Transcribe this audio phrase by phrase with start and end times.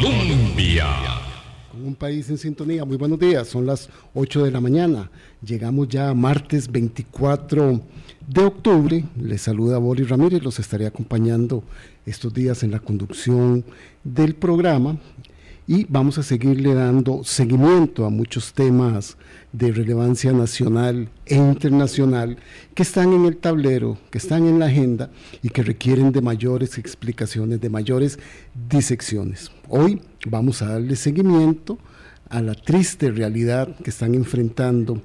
[0.00, 0.86] Colombia.
[1.70, 5.10] Con un país en sintonía, muy buenos días, son las 8 de la mañana,
[5.44, 7.82] llegamos ya a martes 24
[8.26, 11.62] de octubre, les saluda Boris Ramírez, los estaré acompañando
[12.06, 13.62] estos días en la conducción
[14.02, 14.96] del programa
[15.70, 19.16] y vamos a seguirle dando seguimiento a muchos temas
[19.52, 22.38] de relevancia nacional e internacional
[22.74, 25.12] que están en el tablero, que están en la agenda
[25.44, 28.18] y que requieren de mayores explicaciones, de mayores
[28.68, 29.52] disecciones.
[29.68, 31.78] Hoy vamos a darle seguimiento
[32.28, 35.00] a la triste realidad que están enfrentando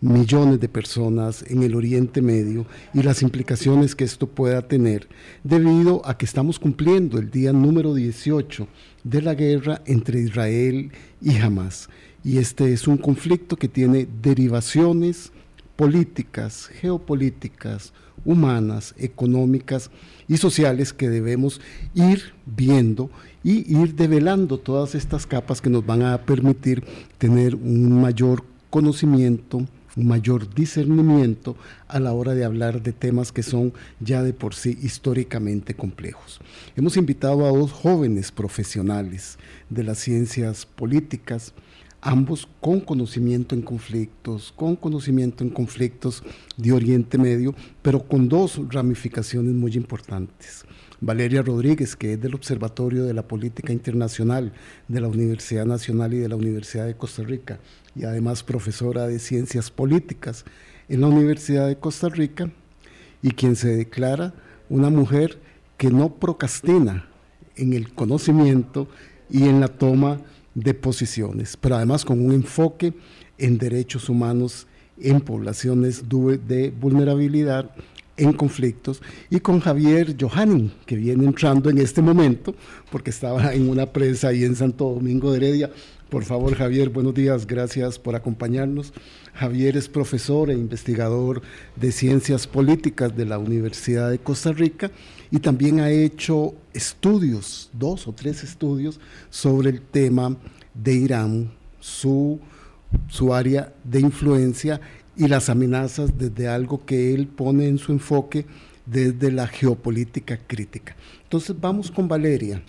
[0.00, 5.08] millones de personas en el Oriente Medio y las implicaciones que esto pueda tener
[5.44, 8.66] debido a que estamos cumpliendo el día número 18
[9.08, 11.88] de la guerra entre Israel y Hamas.
[12.24, 15.32] Y este es un conflicto que tiene derivaciones
[15.76, 17.92] políticas, geopolíticas,
[18.24, 19.90] humanas, económicas
[20.26, 21.60] y sociales que debemos
[21.94, 23.10] ir viendo
[23.44, 26.84] y ir develando todas estas capas que nos van a permitir
[27.16, 29.64] tener un mayor conocimiento,
[29.98, 31.56] un mayor discernimiento
[31.88, 36.40] a la hora de hablar de temas que son ya de por sí históricamente complejos.
[36.76, 39.38] Hemos invitado a dos jóvenes profesionales
[39.68, 41.52] de las ciencias políticas,
[42.00, 46.22] ambos con conocimiento en conflictos, con conocimiento en conflictos
[46.56, 50.64] de Oriente Medio, pero con dos ramificaciones muy importantes.
[51.00, 54.52] Valeria Rodríguez, que es del Observatorio de la Política Internacional
[54.88, 57.60] de la Universidad Nacional y de la Universidad de Costa Rica,
[57.94, 60.44] y además profesora de Ciencias Políticas
[60.88, 62.50] en la Universidad de Costa Rica,
[63.22, 64.34] y quien se declara
[64.68, 65.38] una mujer
[65.76, 67.08] que no procrastina
[67.56, 68.88] en el conocimiento
[69.30, 70.20] y en la toma
[70.54, 72.92] de posiciones, pero además con un enfoque
[73.38, 74.66] en derechos humanos
[75.00, 77.70] en poblaciones de vulnerabilidad
[78.18, 82.54] en conflictos, y con Javier Johanning, que viene entrando en este momento,
[82.90, 85.70] porque estaba en una prensa ahí en Santo Domingo de Heredia.
[86.10, 88.92] Por favor, Javier, buenos días, gracias por acompañarnos.
[89.34, 91.42] Javier es profesor e investigador
[91.76, 94.90] de ciencias políticas de la Universidad de Costa Rica
[95.30, 98.98] y también ha hecho estudios, dos o tres estudios,
[99.30, 100.36] sobre el tema
[100.74, 102.40] de Irán, su,
[103.08, 104.80] su área de influencia
[105.18, 108.46] y las amenazas desde algo que él pone en su enfoque
[108.86, 110.96] desde la geopolítica crítica.
[111.24, 112.62] Entonces vamos con Valeria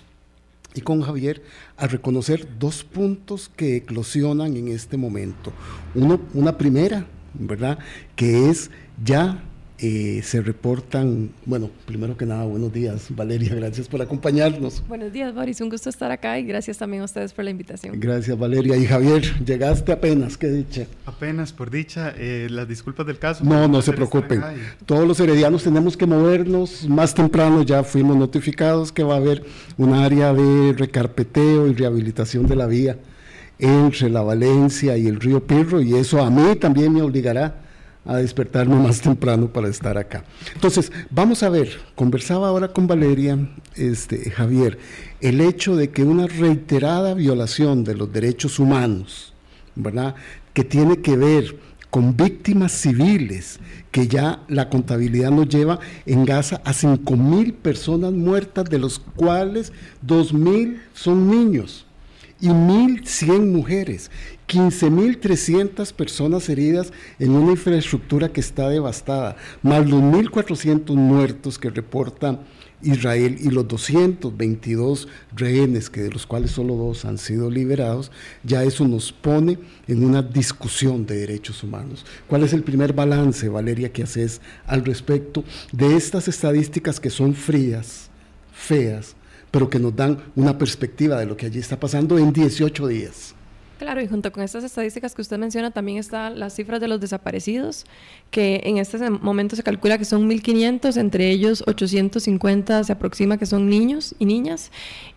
[0.73, 1.43] y con Javier
[1.77, 5.53] a reconocer dos puntos que eclosionan en este momento.
[5.93, 7.05] Uno, una primera,
[7.35, 7.77] ¿verdad?
[8.15, 8.71] Que es
[9.03, 9.43] ya
[9.81, 14.83] eh, se reportan, bueno, primero que nada, buenos días, Valeria, gracias por acompañarnos.
[14.87, 17.97] Buenos días, Boris, un gusto estar acá y gracias también a ustedes por la invitación.
[17.97, 18.75] Gracias, Valeria.
[18.75, 20.85] Y Javier, llegaste apenas, qué dicha.
[21.05, 23.43] Apenas, por dicha, eh, las disculpas del caso.
[23.45, 24.43] No, no se preocupen.
[24.85, 29.45] Todos los heredianos tenemos que movernos más temprano, ya fuimos notificados que va a haber
[29.77, 32.97] un área de recarpeteo y rehabilitación de la vía
[33.59, 37.68] entre la Valencia y el río Pirro y eso a mí también me obligará
[38.09, 40.23] a despertarme más temprano para estar acá.
[40.55, 43.37] Entonces, vamos a ver, conversaba ahora con Valeria,
[43.75, 44.79] este, Javier,
[45.21, 49.33] el hecho de que una reiterada violación de los derechos humanos,
[49.75, 50.15] ¿verdad?
[50.53, 51.55] Que tiene que ver
[51.91, 53.59] con víctimas civiles,
[53.91, 58.97] que ya la contabilidad nos lleva en Gaza a 5 mil personas muertas, de los
[58.97, 59.71] cuales
[60.01, 61.85] 2 mil son niños
[62.41, 64.09] y 1.100 mujeres,
[64.49, 72.39] 15.300 personas heridas en una infraestructura que está devastada, más los 1.400 muertos que reporta
[72.81, 78.11] Israel y los 222 rehenes, que de los cuales solo dos han sido liberados,
[78.43, 82.03] ya eso nos pone en una discusión de derechos humanos.
[82.27, 87.35] ¿Cuál es el primer balance, Valeria, que haces al respecto de estas estadísticas que son
[87.35, 88.09] frías,
[88.51, 89.15] feas,
[89.51, 93.35] pero que nos dan una perspectiva de lo que allí está pasando en 18 días?
[93.79, 96.99] Claro, y junto con estas estadísticas que usted menciona, también están las cifras de los
[96.99, 97.85] desaparecidos,
[98.29, 103.45] que en este momento se calcula que son 1.500, entre ellos 850 se aproxima que
[103.45, 104.69] son niños y niñas.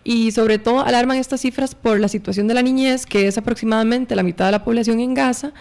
[0.05, 4.15] Y sobre todo alarman estas cifras por la situación de la niñez, que es aproximadamente
[4.15, 5.51] la mitad de la población en Gaza.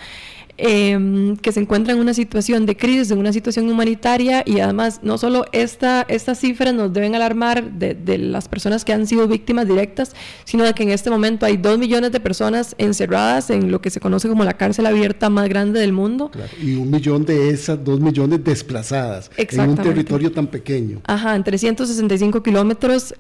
[0.59, 5.01] Em, que se encuentra en una situación de crisis, en una situación humanitaria y además
[5.03, 9.27] no solo esta, estas cifras nos deben alarmar de, de, las personas que han sido
[9.27, 10.15] víctimas directas,
[10.45, 13.89] sino de que en este momento hay dos millones de personas encerradas en lo que
[13.89, 16.31] se conoce como la cárcel abierta más grande del mundo.
[16.63, 21.01] y un millón de esas dos millones desplazadas en un territorio tan pequeño.
[21.07, 23.15] Ajá, en 365 kilómetros,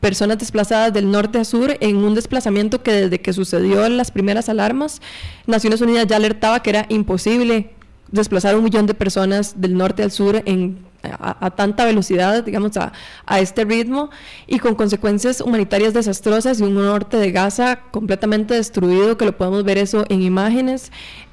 [0.00, 4.48] personas desplazadas del norte a sur en un desplazamiento que desde que sucedió las primeras
[4.48, 5.00] alarmas,
[5.46, 7.70] Naciones Unidas ya alertaba que era imposible
[8.10, 12.92] desplazar un millón de personas del norte al sur en a, tanta velocidad, digamos, a,
[13.26, 14.10] a, este ritmo
[14.46, 19.62] y con consecuencias humanitarias desastrosas y un norte de Gaza completamente destruido, que lo podemos
[19.64, 20.90] ver eso en imágenes,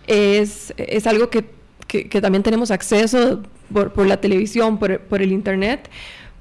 [0.07, 1.45] es, es algo que,
[1.87, 3.41] que, también tenemos acceso
[3.73, 5.89] por, por la televisión, por, por el Internet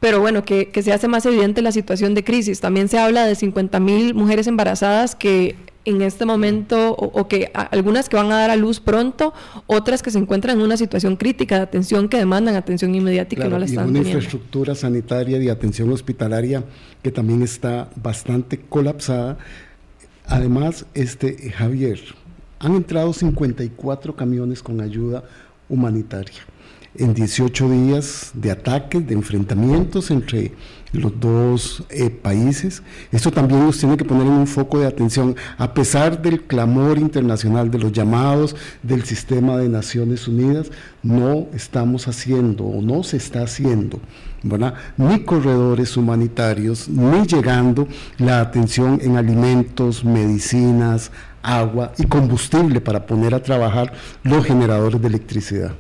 [0.03, 2.59] pero bueno, que, que, se hace más evidente la situación de crisis.
[2.59, 5.55] También se habla de 50 mil mujeres embarazadas que
[5.85, 9.33] en este momento, o, que algunas que van a dar a luz pronto,
[9.69, 13.39] otras que se encuentran en una situación crítica de atención que demandan atención inmediata y
[13.39, 16.65] que no la están y una infraestructura sanitaria y atención hospitalaria
[17.01, 19.39] que también está bastante colapsada.
[20.27, 22.01] Además, este Javier,
[22.59, 25.23] han entrado 54 camiones con ayuda
[25.69, 26.43] humanitaria
[26.95, 30.53] en 18 días de ataques, de enfrentamientos entre
[30.93, 32.83] los dos eh, países.
[33.11, 36.99] Esto también nos tiene que poner en un foco de atención, a pesar del clamor
[36.99, 40.71] internacional, de los llamados del sistema de Naciones Unidas,
[41.03, 44.01] no estamos haciendo o no se está haciendo.
[44.97, 47.89] ni corredores humanitarios, ni llegando
[48.19, 51.11] la atención en alimentos, medicinas,
[51.43, 53.93] agua y combustible para poner a trabajar
[54.23, 55.73] los generadores de electricidad.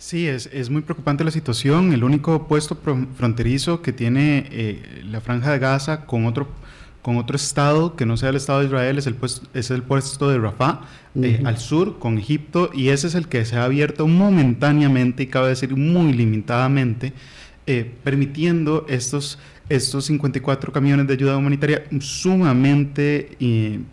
[0.00, 1.92] Sí, es, es, muy preocupante la situación.
[1.92, 2.74] El único puesto
[3.18, 6.48] fronterizo que tiene eh, la franja de Gaza con otro,
[7.02, 9.82] con otro estado que no sea el Estado de Israel es el puesto, es el
[9.82, 10.80] puesto de Rafah,
[11.20, 15.26] eh, al sur, con Egipto, y ese es el que se ha abierto momentáneamente y
[15.26, 17.12] cabe decir muy limitadamente,
[17.66, 19.38] eh, permitiendo estos,
[19.68, 23.36] estos 54 camiones de ayuda humanitaria sumamente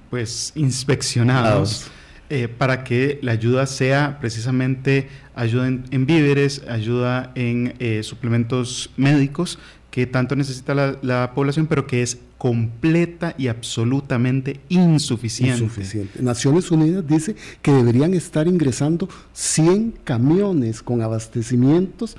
[0.10, 1.92] pues, inspeccionados.
[2.30, 9.58] Eh, para que la ayuda sea precisamente ayuda en, víveres, ayuda en eh, suplementos médicos
[9.92, 15.64] que tanto necesita la, población, pero que es completa y absolutamente insuficiente.
[15.64, 16.22] insuficiente.
[16.22, 22.18] Naciones Unidas dice que deberían estar ingresando 100 camiones con abastecimientos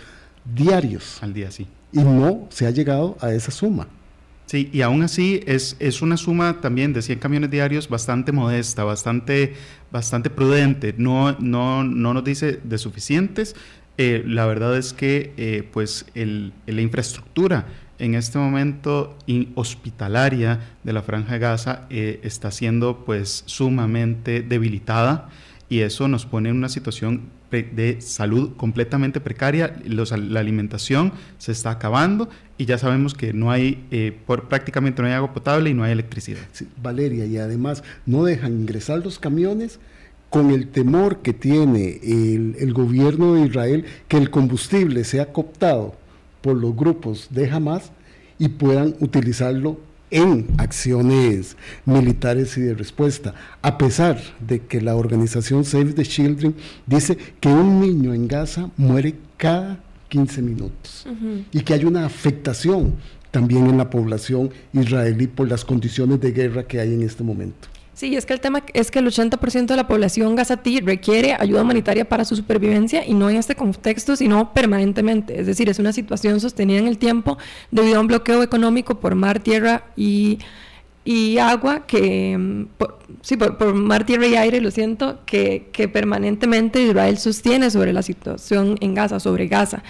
[0.56, 1.22] diarios.
[1.22, 1.66] Al día, sí.
[1.92, 3.86] Y no se ha llegado a esa suma.
[4.48, 8.82] Sí, y aún así es, es una suma también de 100 camiones diarios bastante modesta,
[8.82, 9.52] bastante,
[9.92, 10.94] bastante prudente.
[10.96, 13.54] No, no, no nos dice de suficientes.
[13.98, 17.66] Eh, la verdad es que eh, pues el, la infraestructura
[17.98, 19.18] en este momento
[19.54, 25.28] hospitalaria de la Franja de Gaza eh, está siendo pues sumamente debilitada
[25.68, 31.70] y eso nos pone en una situación de salud completamente precaria, la alimentación se está
[31.70, 32.28] acabando
[32.58, 35.82] y ya sabemos que no hay, eh, por, prácticamente no hay agua potable y no
[35.82, 36.42] hay electricidad.
[36.82, 39.80] Valeria, y además no dejan ingresar los camiones
[40.28, 45.94] con el temor que tiene el, el gobierno de Israel que el combustible sea cooptado
[46.42, 47.92] por los grupos de Hamas
[48.38, 49.80] y puedan utilizarlo
[50.10, 56.54] en acciones militares y de respuesta, a pesar de que la organización Save the Children
[56.86, 61.06] dice que un niño en Gaza muere cada 15 minutos
[61.52, 62.94] y que hay una afectación
[63.30, 67.68] también en la población israelí por las condiciones de guerra que hay en este momento.
[67.98, 71.62] Sí, es que el tema es que el 80% de la población gazatí requiere ayuda
[71.62, 75.40] humanitaria para su supervivencia y no en este contexto, sino permanentemente.
[75.40, 77.38] Es decir, es una situación sostenida en el tiempo
[77.72, 80.38] debido a un bloqueo económico por mar, tierra y,
[81.04, 82.66] y agua, que, mm,
[83.20, 88.02] sí, por, mar, tierra y aire, lo siento, que, que permanentemente Israel sostiene sobre la
[88.02, 89.82] situación en Gaza, sobre Gaza.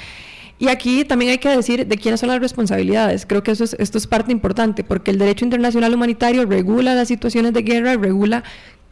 [0.59, 3.27] Y aquí también hay que decir de quiénes son las responsabilidades.
[3.27, 7.09] Creo que eso es, esto es parte importante, porque el derecho internacional humanitario regula las
[7.09, 8.43] situaciones de guerra, regula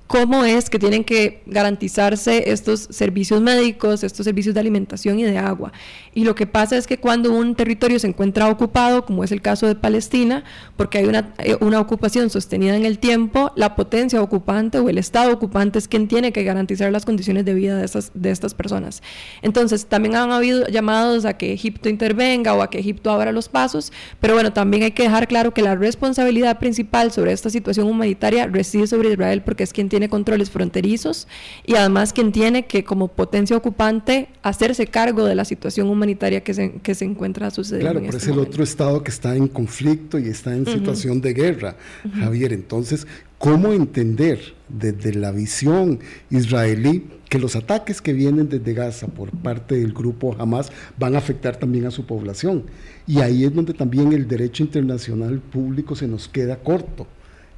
[0.06, 5.38] cómo es que tienen que garantizarse estos servicios médicos, estos servicios de alimentación y de
[5.38, 5.72] agua.
[6.14, 9.42] Y lo que pasa es que cuando un territorio se encuentra ocupado, como es el
[9.42, 10.44] caso de Palestina,
[10.76, 14.98] porque hay una, eh, una ocupación sostenida en el tiempo, la potencia ocupante o el
[14.98, 18.54] Estado ocupante es quien tiene que garantizar las condiciones de vida de estas, de estas
[18.54, 19.02] personas.
[19.42, 23.48] Entonces, también han habido llamados a que Egipto intervenga o a que Egipto abra los
[23.48, 27.88] pasos, pero bueno, también hay que dejar claro que la responsabilidad principal sobre esta situación
[27.88, 31.26] humanitaria reside sobre Israel porque es quien tiene controles fronterizos
[31.64, 36.54] y además quien tiene que como potencia ocupante hacerse cargo de la situación humanitaria que
[36.54, 37.90] se, que se encuentra sucediendo.
[37.90, 41.20] Claro, pero este es el otro Estado que está en conflicto y está en situación
[41.20, 41.76] de guerra,
[42.18, 42.52] Javier.
[42.52, 43.06] Entonces,
[43.38, 46.00] ¿cómo entender desde la visión
[46.30, 51.18] israelí que los ataques que vienen desde Gaza por parte del grupo Hamas van a
[51.18, 52.64] afectar también a su población?
[53.06, 57.06] Y ahí es donde también el derecho internacional público se nos queda corto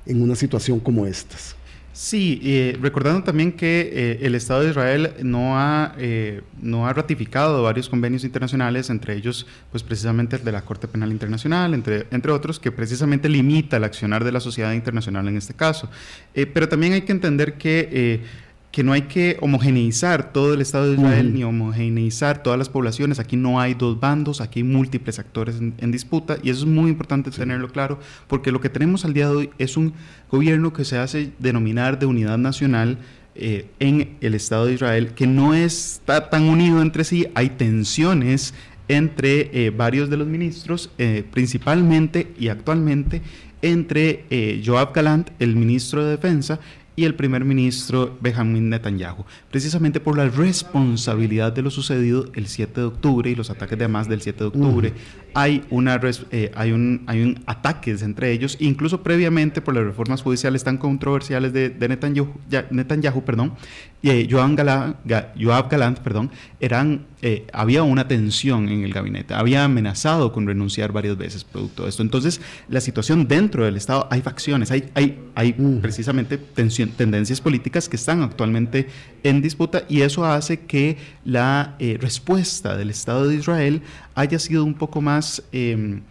[0.07, 1.54] en una situación como estas.
[1.98, 6.92] Sí, eh, recordando también que eh, el Estado de Israel no ha, eh, no ha
[6.92, 12.06] ratificado varios convenios internacionales, entre ellos, pues precisamente el de la Corte Penal Internacional, entre,
[12.12, 15.90] entre otros, que precisamente limita el accionar de la sociedad internacional en este caso.
[16.32, 18.22] pero también hay que entender que
[18.70, 23.18] que no hay que homogeneizar todo el Estado de Israel ni homogeneizar todas las poblaciones.
[23.18, 26.90] Aquí no hay dos bandos, aquí hay múltiples actores en, disputa y eso es muy
[26.90, 29.94] importante tenerlo claro porque lo que tenemos al día de hoy es un
[30.30, 32.98] gobierno que se hace denominar de unidad nacional
[33.34, 38.52] eh, en el Estado de Israel que no está tan unido entre sí, hay tensiones
[38.88, 43.22] entre eh, varios de los ministros, eh, principalmente y actualmente
[43.60, 46.60] entre Joab Galant, el ministro de Defensa,
[46.98, 52.80] y el primer ministro Benjamin Netanyahu, precisamente por la responsabilidad de lo sucedido el 7
[52.80, 54.92] de octubre y los ataques de Hamas del 7 de octubre.
[55.35, 60.23] Hay, una, eh, hay, un, hay un ataques entre ellos, incluso previamente por las reformas
[60.23, 62.28] judiciales tan controversiales de, de Netanyahu,
[62.70, 63.54] Netanyahu perdón,
[64.00, 66.30] y eh, Joab Galant, perdón,
[66.61, 71.82] eran, eh, había una tensión en el gabinete, había amenazado con renunciar varias veces producto
[71.82, 72.02] de esto.
[72.02, 77.97] Entonces, la situación dentro del Estado, hay facciones, hay, hay, hay precisamente tendencias políticas que
[77.97, 78.87] están actualmente
[79.25, 83.82] en disputa y eso hace que la eh, respuesta del Estado de Israel
[84.18, 86.02] haya sido un poco más em,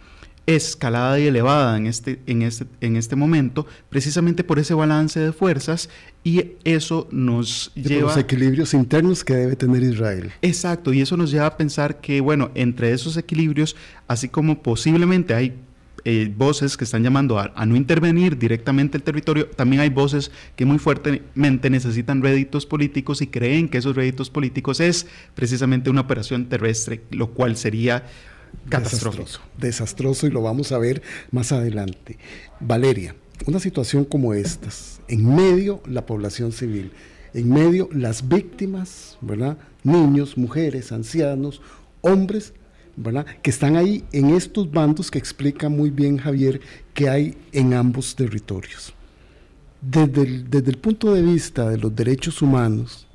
[0.46, 5.32] escalada y elevada en este, en, este, en este momento, precisamente por ese balance de
[5.32, 5.90] fuerzas
[6.24, 8.08] y eso nos lleva...
[8.08, 10.32] Los equilibrios internos que debe tener Israel.
[10.40, 15.34] Exacto, y eso nos lleva a pensar que, bueno, entre esos equilibrios, así como posiblemente
[15.34, 15.54] hay
[16.10, 20.64] eh, voces que están llamando a, no intervenir directamente el territorio, también hay voces que
[20.64, 26.48] muy fuertemente necesitan réditos políticos y creen que esos réditos políticos es precisamente una operación
[26.48, 28.06] terrestre, lo cual sería
[28.64, 32.16] Desastroso, desastroso y lo vamos a ver más adelante.
[32.58, 36.90] Valeria, una situación como estas, en medio la población civil,
[37.34, 39.58] en medio las víctimas, ¿verdad?
[39.84, 41.60] Niños, mujeres, ancianos,
[42.00, 42.54] hombres,
[43.42, 46.60] Que están ahí en estos bandos que explica muy bien Javier
[46.94, 48.92] que hay en ambos territorios.
[49.80, 53.06] Desde desde el punto de vista de los derechos humanos,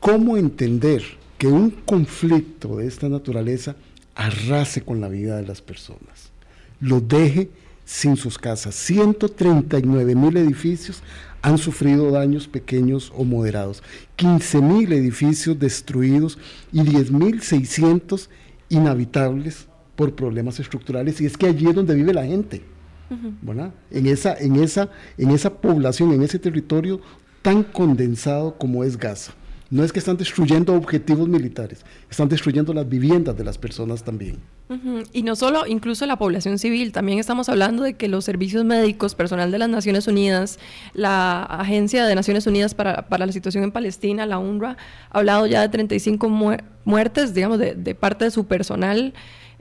[0.00, 1.02] ¿cómo entender
[1.38, 3.76] que un conflicto de esta naturaleza
[4.14, 6.30] arrase con la vida de las personas,
[6.80, 7.50] los deje
[7.84, 8.74] sin sus casas.
[8.74, 11.02] 139 mil edificios
[11.42, 13.82] han sufrido daños pequeños o moderados,
[14.16, 16.38] 15 mil edificios destruidos
[16.72, 18.28] y 10.600
[18.68, 21.20] inhabitables por problemas estructurales.
[21.20, 22.62] Y es que allí es donde vive la gente.
[23.90, 27.00] en, esa, en, esa, en esa población, en ese territorio
[27.42, 29.32] tan condensado como es Gaza.
[29.68, 34.38] No es que están destruyendo objetivos militares, están destruyendo las viviendas de las personas también.
[35.12, 39.14] Y no solo, incluso la población civil, también estamos hablando de que los servicios médicos,
[39.14, 40.58] personal de las Naciones Unidas,
[40.92, 44.76] la Agencia de Naciones Unidas para, la Situación en Palestina, la UNRWA,
[45.10, 46.28] ha hablado ya de 35
[46.84, 49.14] muertes, digamos, de, de parte de su personal.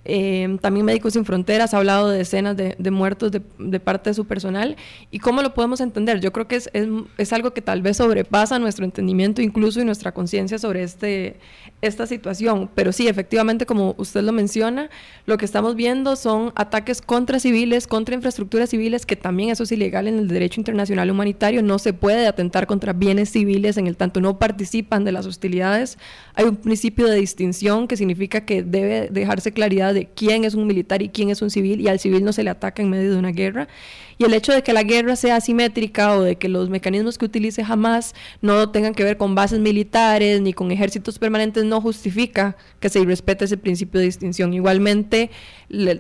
[0.06, 4.26] Eh, también Médicos Sin Fronteras ha hablado de decenas de, muertos de, parte de su
[4.26, 4.78] personal.
[5.12, 6.20] ¿Y cómo lo podemos entender?
[6.20, 6.70] Yo creo que es,
[7.18, 11.38] es, algo que tal vez sobrepasa nuestro entendimiento incluso y nuestra conciencia sobre este,
[11.82, 12.70] esta situación.
[12.76, 14.90] Pero sí, efectivamente, como usted lo menciona,
[15.26, 19.72] lo que estamos viendo son ataques contra civiles, contra infraestructuras civiles, que también eso es
[19.72, 21.64] ilegal en el derecho internacional humanitario.
[21.64, 25.98] No se puede atentar contra bienes civiles en el tanto no participan de las hostilidades.
[26.36, 30.68] Hay un principio de distinción que significa que debe dejarse claridad de quién es un
[30.68, 33.12] militar y quién es un civil, y al civil no se le ataca en medio
[33.12, 33.68] de una guerra.
[34.18, 37.26] Y el hecho de que la guerra sea asimétrica o de que los mecanismos que
[37.26, 42.56] utilice jamás no tengan que ver con bases militares ni con ejércitos permanentes no justifica
[42.80, 44.54] que se respete ese principio de distinción.
[44.54, 45.32] Igualmente,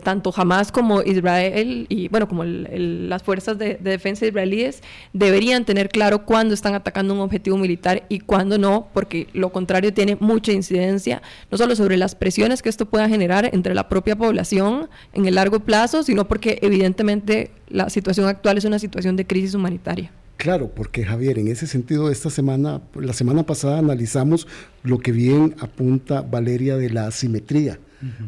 [0.03, 4.81] tanto jamás como Israel y bueno, como las fuerzas de, defensa israelíes
[5.13, 9.93] deberían tener claro cuándo están atacando un objetivo militar y cuándo no, porque lo contrario
[9.93, 14.15] tiene mucha incidencia, no solo sobre las presiones que esto pueda generar entre la propia
[14.15, 19.25] población en el largo plazo, sino porque evidentemente la situación actual es una situación de
[19.25, 20.11] crisis humanitaria.
[20.37, 24.47] Claro, porque Javier, en ese sentido, esta semana, la semana pasada analizamos
[24.83, 27.79] lo que bien apunta Valeria de la asimetría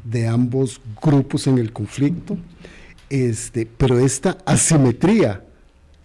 [0.04, 2.38] de ambos grupos en el conflicto,
[3.10, 5.44] este, pero esta asimetría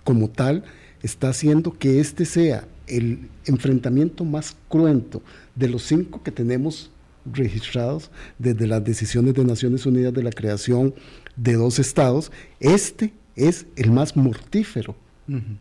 [0.04, 0.64] como tal
[1.02, 5.22] está haciendo que este sea el enfrentamiento más cruento
[5.54, 6.90] de los cinco que tenemos
[7.24, 10.94] registrados desde las decisiones de Naciones Unidas de la creación
[11.36, 14.96] de dos estados, este es el más mortífero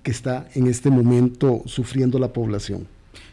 [0.04, 2.88] que está en este momento sufriendo la población.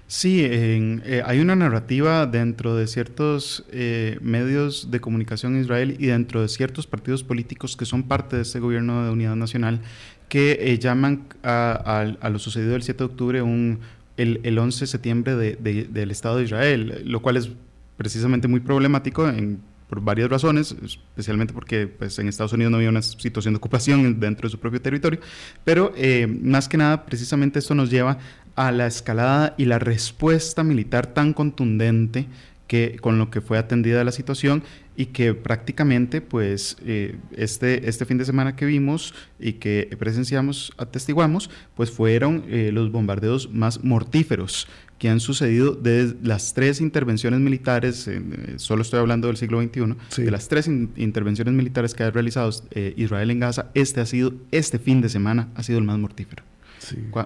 [0.06, 6.06] Sí, eh, hay una narrativa dentro de ciertos eh, medios de comunicación en Israel y
[6.06, 9.82] dentro de ciertos partidos políticos que son parte de este gobierno de unidad nacional
[10.30, 13.80] que eh, llaman a, lo sucedido el 7 de octubre un,
[14.16, 17.50] el, 11 de septiembre del Estado de Israel, lo cual es
[17.98, 22.90] precisamente muy problemático en por varias razones, especialmente porque pues, en Estados Unidos no había
[22.90, 25.20] una situación de ocupación dentro de su propio territorio,
[25.64, 28.18] pero eh, más que nada, precisamente esto nos lleva
[28.54, 32.26] a la escalada y la respuesta militar tan contundente
[32.66, 34.62] que, con lo que fue atendida la situación
[34.94, 40.72] y que prácticamente pues eh, este, este fin de semana que vimos y que presenciamos,
[40.76, 44.68] atestiguamos, pues fueron eh, los bombardeos más mortíferos
[44.98, 48.20] que han sucedido desde las tres intervenciones militares, eh,
[48.56, 52.50] solo estoy hablando del siglo XXI, de las tres intervenciones militares que ha realizado
[52.96, 56.42] Israel en Gaza, este ha sido, este fin de semana ha sido el más mortífero.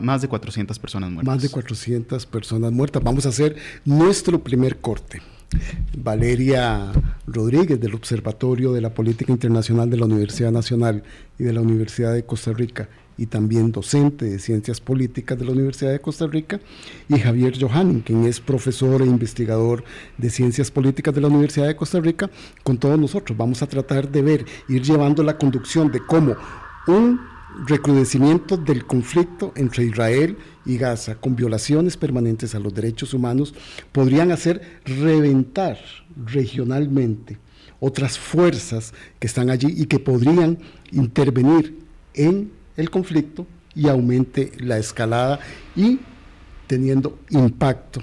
[0.01, 1.35] Más de 400 personas muertas.
[1.35, 3.03] Más de 400 personas muertas.
[3.03, 5.23] Vamos a hacer nuestro primer corte.
[5.97, 6.91] Valeria
[7.27, 11.03] Rodríguez del Observatorio de la Política Internacional de la Universidad Nacional
[11.39, 15.53] y de la Universidad de Costa Rica y también docente de Ciencias Políticas de la
[15.53, 16.61] Universidad de Costa Rica,
[17.09, 19.85] y Javier Johanning, quien es profesor e investigador
[20.19, 22.31] de Ciencias Políticas de la Universidad de Costa Rica,
[22.63, 23.37] con todos nosotros.
[23.37, 26.37] Vamos a tratar de ver, ir llevando la conducción de cómo
[26.87, 27.21] un
[27.67, 33.55] recrudecimiento del conflicto entre Israel y Gaza, con violaciones permanentes a los derechos humanos,
[33.93, 35.79] podrían hacer reventar
[36.27, 37.39] regionalmente
[37.81, 40.59] otras fuerzas que están allí y que podrían
[40.93, 41.79] intervenir
[42.15, 45.41] en el conflicto y aumente la escalada
[45.75, 46.01] y
[46.67, 48.03] teniendo impacto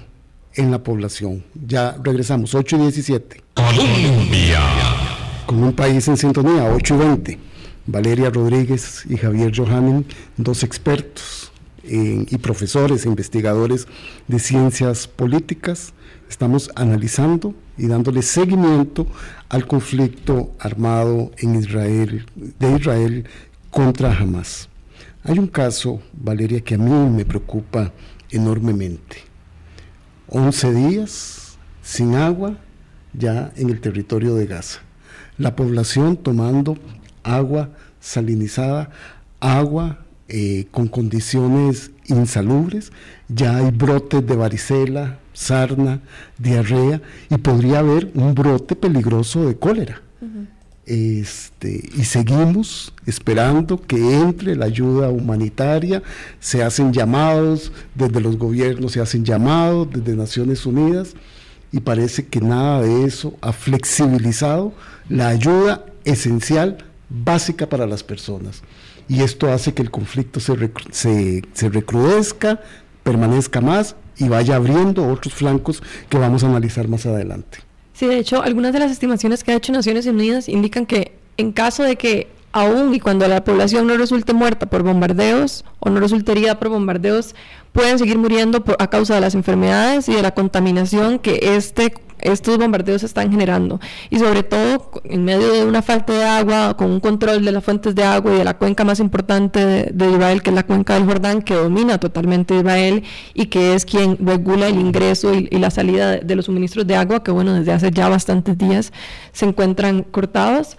[0.54, 1.44] en la población.
[1.66, 3.42] Ya regresamos, 8 y 17.
[3.54, 4.60] Colombia.
[5.46, 7.38] Con un país en sintonía, 8 y 20.
[7.86, 10.04] Valeria Rodríguez y Javier Johanning,
[10.36, 11.50] dos expertos
[11.82, 13.88] y profesores e investigadores
[14.28, 15.92] de ciencias políticas.
[16.28, 19.06] Estamos analizando y dándole seguimiento
[19.48, 23.24] al conflicto armado en Israel, de Israel
[23.70, 24.68] contra Hamas.
[25.22, 27.92] Hay un caso, Valeria, que a mí me preocupa
[28.30, 29.18] enormemente.
[30.28, 32.56] 11 días sin agua
[33.12, 34.80] ya en el territorio de Gaza.
[35.38, 36.78] La población tomando
[37.22, 38.90] agua salinizada,
[39.40, 39.98] agua
[40.28, 42.92] eh, con condiciones insalubres,
[43.28, 46.00] ya hay brotes de varicela, sarna,
[46.38, 50.02] diarrea y podría haber un brote peligroso de cólera.
[50.90, 56.02] Este, y seguimos esperando que entre la ayuda humanitaria,
[56.40, 61.14] se hacen llamados desde los gobiernos, se hacen llamados desde Naciones Unidas
[61.70, 64.72] y parece que nada de eso ha flexibilizado
[65.08, 68.62] la ayuda esencial básica para las personas.
[69.08, 70.56] Y esto hace que el conflicto se,
[70.90, 72.62] se, recrudezca,
[73.04, 77.69] permanezca más y vaya abriendo otros flancos que vamos a analizar más adelante.
[78.00, 81.52] Sí, de hecho, algunas de las estimaciones que ha hecho Naciones Unidas indican que en
[81.52, 86.00] caso de que aún y cuando la población no resulte muerta por bombardeos o no
[86.00, 87.34] resulte herida por bombardeos,
[87.72, 91.92] pueden seguir muriendo por, a causa de las enfermedades y de la contaminación que este
[92.22, 96.90] estos bombardeos están generando y sobre todo en medio de una falta de agua, con
[96.90, 100.42] un control de las fuentes de agua y de la cuenca más importante de, Israel,
[100.42, 104.68] que es la cuenca del Jordán, que domina totalmente Israel y que es quien regula
[104.68, 108.08] el ingreso y, la salida de, los suministros de agua, que bueno, desde hace ya
[108.08, 108.92] bastantes días
[109.32, 110.76] se encuentran cortados.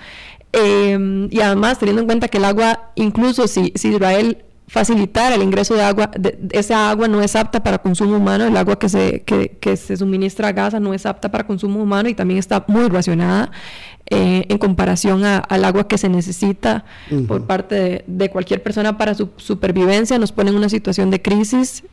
[0.54, 5.44] Eh, y además, teniendo en cuenta que el agua, incluso si, si Israel facilitar el
[5.44, 6.12] ingreso de agua.
[6.52, 10.48] esa agua no es apta para consumo humano, el agua que se, que, se suministra
[10.48, 13.52] a Gaza no es apta para consumo humano y también está muy racionada
[14.10, 16.86] eh, en comparación al agua que se necesita
[17.28, 20.18] por parte de, cualquier persona para su supervivencia.
[20.18, 21.84] Nos pone en una situación de crisis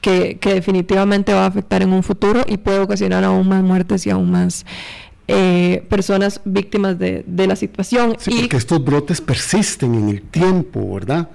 [0.00, 4.06] que, que definitivamente va a afectar en un futuro y puede ocasionar aún más muertes
[4.06, 4.64] y aún más
[5.30, 8.16] eh, personas víctimas de, la situación.
[8.18, 11.28] Sí, porque estos brotes persisten en el tiempo, ¿verdad?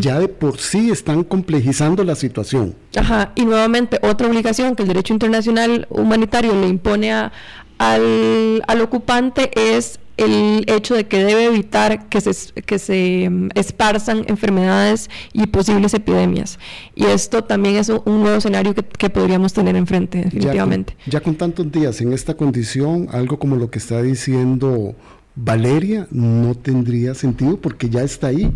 [0.00, 2.74] Ya de por sí están complejizando la situación.
[2.96, 7.32] Ajá, y nuevamente otra obligación que el derecho internacional humanitario le impone a,
[7.78, 13.48] al, al ocupante es el hecho de que debe evitar que se, que se mm,
[13.54, 16.58] esparzan enfermedades y posibles epidemias.
[16.94, 20.96] Y esto también es un nuevo escenario que, podríamos tener enfrente, definitivamente.
[21.06, 24.94] Ya con, tantos días en esta condición, algo como lo que está diciendo
[25.36, 28.52] Valeria no tendría sentido porque ya está ahí.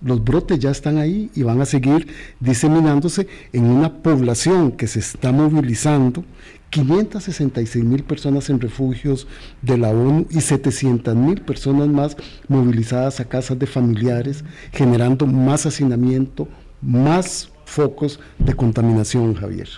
[0.00, 2.06] Los brotes ya están ahí y van a seguir
[2.38, 6.24] diseminándose en una población que se está movilizando
[6.70, 9.26] 566 mil personas en refugios
[9.62, 12.16] de la ONU y 700 mil personas más
[12.48, 16.48] movilizadas a casas de familiares, generando más hacinamiento,
[16.82, 19.68] más focos de contaminación, Javier.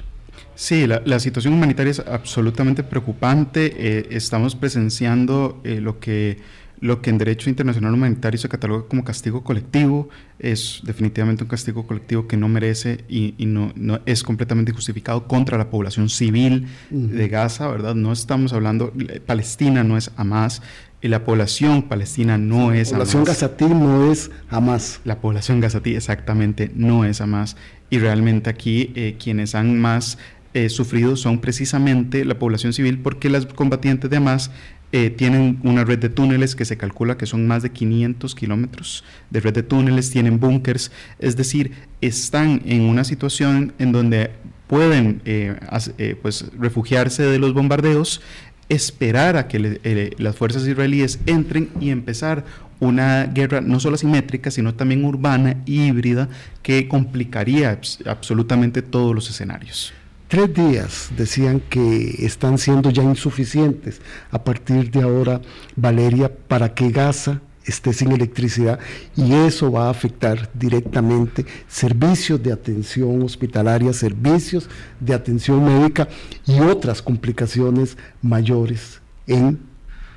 [0.55, 3.72] Sí, la, situación humanitaria es absolutamente preocupante.
[3.79, 6.37] Eh, estamos presenciando eh, lo que
[6.81, 11.87] lo que en derecho internacional humanitario se cataloga como castigo colectivo es definitivamente un castigo
[11.87, 17.29] colectivo que no merece y, no, no, es completamente justificado contra la población civil de
[17.29, 17.95] Gaza, ¿verdad?
[17.95, 18.93] No estamos hablando,
[19.27, 20.62] Palestina no es Hamas,
[21.03, 25.01] y la población palestina no es La población gazatí no es Hamas.
[25.05, 27.57] La población gazatí exactamente no es Hamas.
[27.88, 30.19] Y realmente aquí eh, quienes han más
[30.53, 34.51] eh, sufrido son precisamente la población civil porque las combatientes de Hamas
[34.92, 39.05] eh, tienen una red de túneles que se calcula que son más de 500 kilómetros
[39.31, 44.31] de red de túneles, tienen búnkers, es decir, están en una situación en donde
[44.66, 48.20] pueden eh, pues, refugiarse de los bombardeos,
[48.68, 52.44] esperar a que las fuerzas israelíes entren y empezar
[52.81, 56.29] una guerra no solo asimétrica, sino también urbana y híbrida
[56.62, 59.92] que complicaría absolutamente todos los escenarios.
[60.31, 65.40] Tres días decían que están siendo ya insuficientes a partir de ahora,
[65.75, 68.79] Valeria, para que Gaza esté sin electricidad
[69.16, 76.07] y eso va a afectar directamente servicios de atención hospitalaria, servicios de atención médica
[76.47, 79.59] y otras complicaciones mayores en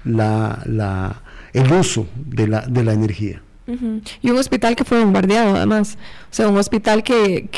[0.06, 1.24] la,
[1.54, 3.42] el uso de la, de la energía.
[4.22, 5.98] Y un hospital que fue bombardeado, además.
[6.30, 7.50] O sea, un hospital que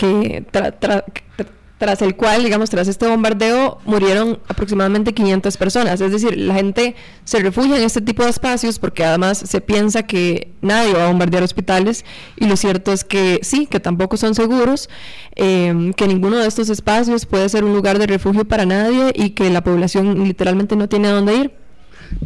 [1.77, 5.99] tras el cual, digamos, tras este bombardeo, murieron aproximadamente 500 personas.
[5.99, 10.03] Es decir, la gente se refugia en este tipo de espacios porque además se piensa
[10.03, 12.05] que nadie va a bombardear hospitales
[12.37, 14.89] y lo cierto es que sí, que tampoco son seguros,
[15.35, 19.31] em, que ninguno de estos espacios puede ser un lugar de refugio para nadie y
[19.31, 21.51] que la población literalmente no tiene a dónde ir.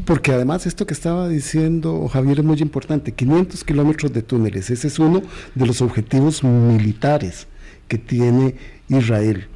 [0.05, 4.87] Porque además esto que estaba diciendo Javier es muy importante, 500 kilómetros de túneles, ese
[4.87, 5.21] es uno
[5.55, 7.47] de los objetivos militares
[7.87, 8.55] que tiene
[8.89, 9.47] Israel.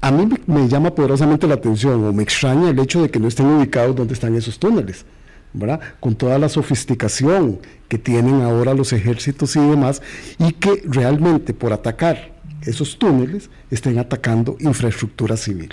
[0.00, 3.28] A mí me, llama poderosamente la atención o me extraña el hecho de que no
[3.28, 5.04] estén ubicados donde están esos túneles,
[5.52, 5.80] ¿verdad?
[6.00, 10.00] Con toda la sofisticación que tienen ahora los ejércitos y demás,
[10.38, 15.72] y que realmente por atacar esos túneles estén atacando infraestructura civil.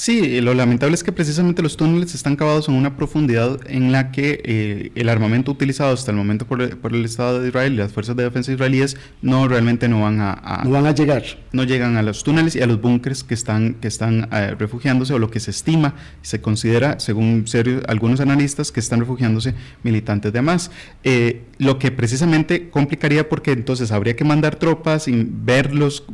[0.00, 4.12] Sí, lo lamentable es que precisamente los túneles están cavados en una profundidad en la
[4.12, 7.92] que eh, el armamento utilizado hasta el momento por el, Estado de Israel y las
[7.92, 11.22] fuerzas de defensa israelíes no realmente no van a, no van a llegar.
[11.52, 15.12] No llegan a los túneles y a los búnkers que están, que están eh, refugiándose
[15.12, 17.44] o lo que se estima y se considera, según
[17.86, 20.70] algunos analistas, que están refugiándose militantes de Hamas.
[21.04, 26.04] Eh, lo que precisamente complicaría porque entonces habría que mandar tropas, verlos,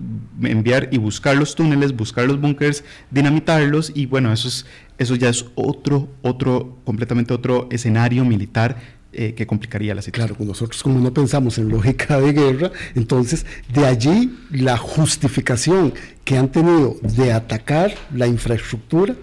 [0.42, 4.66] enviar y buscar los túneles, buscar los búnkers, dinamitarlos y bueno, eso, es,
[4.98, 8.76] eso ya es otro, otro, completamente otro escenario militar
[9.12, 10.36] eh, que complicaría la situación.
[10.36, 15.94] Claro, nosotros como no pensamos en lógica de guerra, entonces de allí la justificación
[16.24, 19.14] que han tenido de atacar la infraestructura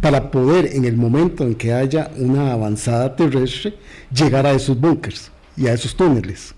[0.00, 3.74] para poder en el momento en que haya una avanzada terrestre
[4.14, 6.54] llegar a esos búnkers y a esos túneles.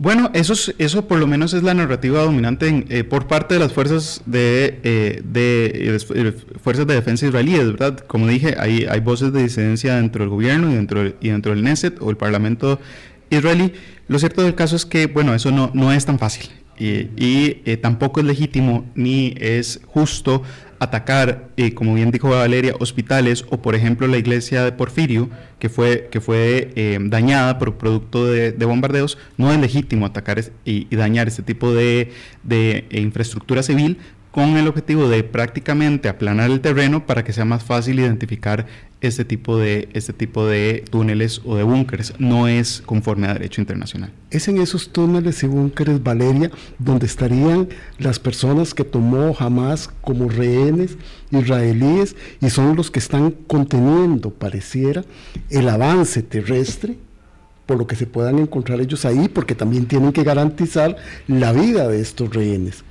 [0.00, 3.72] Bueno, eso, eso por lo menos es la narrativa dominante eh, por parte de las
[3.72, 6.32] fuerzas de, eh, de, eh,
[6.62, 7.98] fuerzas de defensa israelíes, ¿verdad?
[8.06, 11.64] Como dije, hay, hay voces de disidencia dentro del gobierno y dentro, y dentro del
[11.64, 12.78] Neset o el Parlamento
[13.30, 13.72] israelí.
[14.06, 17.76] Lo cierto del caso es que, bueno, eso no, no es tan fácil y, y
[17.78, 20.44] tampoco es legítimo ni es justo
[20.78, 25.68] atacar, eh, como bien dijo Valeria, hospitales o por ejemplo la iglesia de Porfirio, que
[25.68, 31.28] fue, que fue eh, dañada por producto de, bombardeos, no es legítimo atacar y, dañar
[31.28, 32.12] este tipo de,
[32.42, 33.98] de infraestructura civil
[34.30, 38.66] con el objetivo de prácticamente aplanar el terreno para que sea más fácil identificar
[39.00, 42.14] este tipo de, este tipo de túneles o de búnkeres.
[42.18, 44.12] No es conforme a derecho internacional.
[44.30, 50.28] Es en esos túneles y búnkeres, Valeria, donde estarían las personas que tomó Hamas como
[50.28, 50.96] rehenes
[51.30, 55.04] israelíes y son los que están conteniendo, pareciera,
[55.50, 56.96] el avance terrestre
[57.66, 61.86] por lo que se puedan encontrar ellos ahí, porque también tienen que garantizar la vida
[61.86, 62.82] de estos rehenes.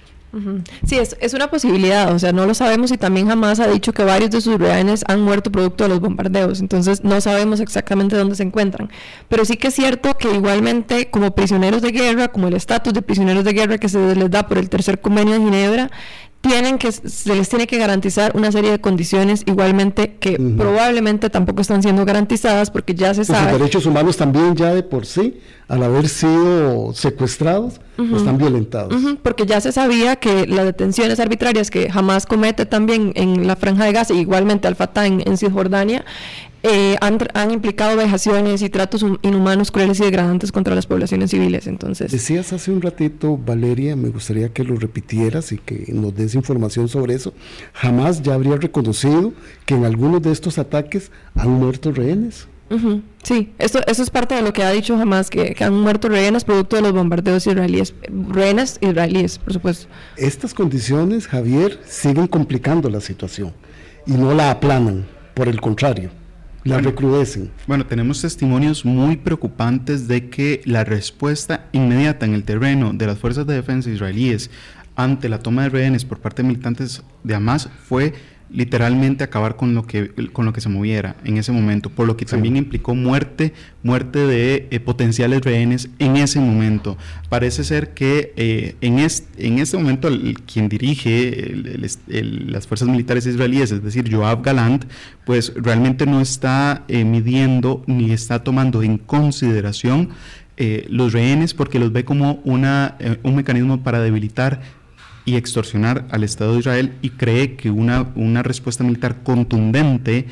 [0.86, 3.94] Sí, es, es, una posibilidad, o sea, no lo sabemos y también jamás ha dicho
[3.94, 8.16] que varios de sus rehenes han muerto producto de los bombardeos, entonces no sabemos exactamente
[8.16, 8.92] dónde se encuentran.
[9.30, 13.02] Pero sí que es cierto que igualmente como prisioneros de guerra, como el estatus de
[13.02, 15.92] prisioneros de guerra que se les da por el tercer convenio de Ginebra,
[16.42, 21.62] tienen que se les tiene que garantizar una serie de condiciones igualmente que probablemente tampoco
[21.62, 23.52] están siendo garantizadas porque ya se sabe.
[23.52, 28.94] Los derechos humanos también ya de por sí, al haber sido secuestrados, están violentados.
[29.24, 33.86] porque ya se sabía que las detenciones arbitrarias que jamás comete también en la franja
[33.86, 36.06] de Gaza, igualmente al Fatah en, en Cisjordania,
[36.64, 41.68] eh, han, implicado vejaciones y tratos inhumanos, crueles y degradantes contra las poblaciones civiles.
[41.68, 46.36] Entonces, decías hace un ratito, Valeria, me gustaría que lo repitieras y que nos des
[46.36, 47.34] información sobre eso.
[47.74, 49.34] Jamás ya habría reconocido
[49.66, 52.48] que en algunos de estos ataques han muerto rehenes.
[53.28, 56.46] Sí, eso, eso es parte de lo que ha dicho jamás, que, han muerto rehenes
[56.46, 57.94] producto de los bombardeos israelíes,
[58.30, 59.88] rehenes israelíes, por supuesto.
[60.16, 63.52] Estas condiciones, Javier, siguen complicando la situación
[64.06, 66.10] y no la aplanan, por el contrario,
[66.64, 67.52] la recrudecen.
[67.68, 73.18] Bueno, tenemos testimonios muy preocupantes de que la respuesta inmediata en el terreno de las
[73.18, 74.50] fuerzas de defensa israelíes
[74.96, 78.14] ante la toma de rehenes por parte de militantes de Hamas fue
[78.50, 82.16] literalmente acabar con lo que con lo que se moviera en ese momento, por lo
[82.16, 86.98] que también implicó muerte, muerte de eh, potenciales rehenes en ese momento.
[87.30, 90.10] Parece ser que eh, en, este, en este momento
[90.46, 91.54] quien dirige
[92.12, 94.86] las fuerzas militares israelíes, es decir, Joab Galant,
[95.26, 100.10] pues realmente no está eh, midiendo ni está tomando en consideración
[100.90, 104.60] los rehenes porque los ve como una, un mecanismo para debilitar
[105.28, 110.26] y extorsionar al Estado de Israel y cree que una, una respuesta militar contundente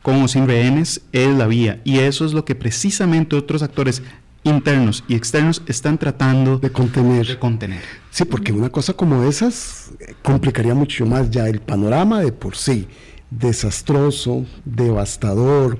[0.00, 1.82] con o sin rehenes es la vía.
[1.84, 4.02] Y eso es lo que precisamente otros actores
[4.42, 7.26] internos y externos están tratando de contener.
[7.26, 7.82] De contener.
[8.10, 9.90] Sí, porque una cosa como esas
[10.22, 12.88] complicaría mucho más ya el panorama de por sí,
[13.30, 15.78] desastroso, devastador,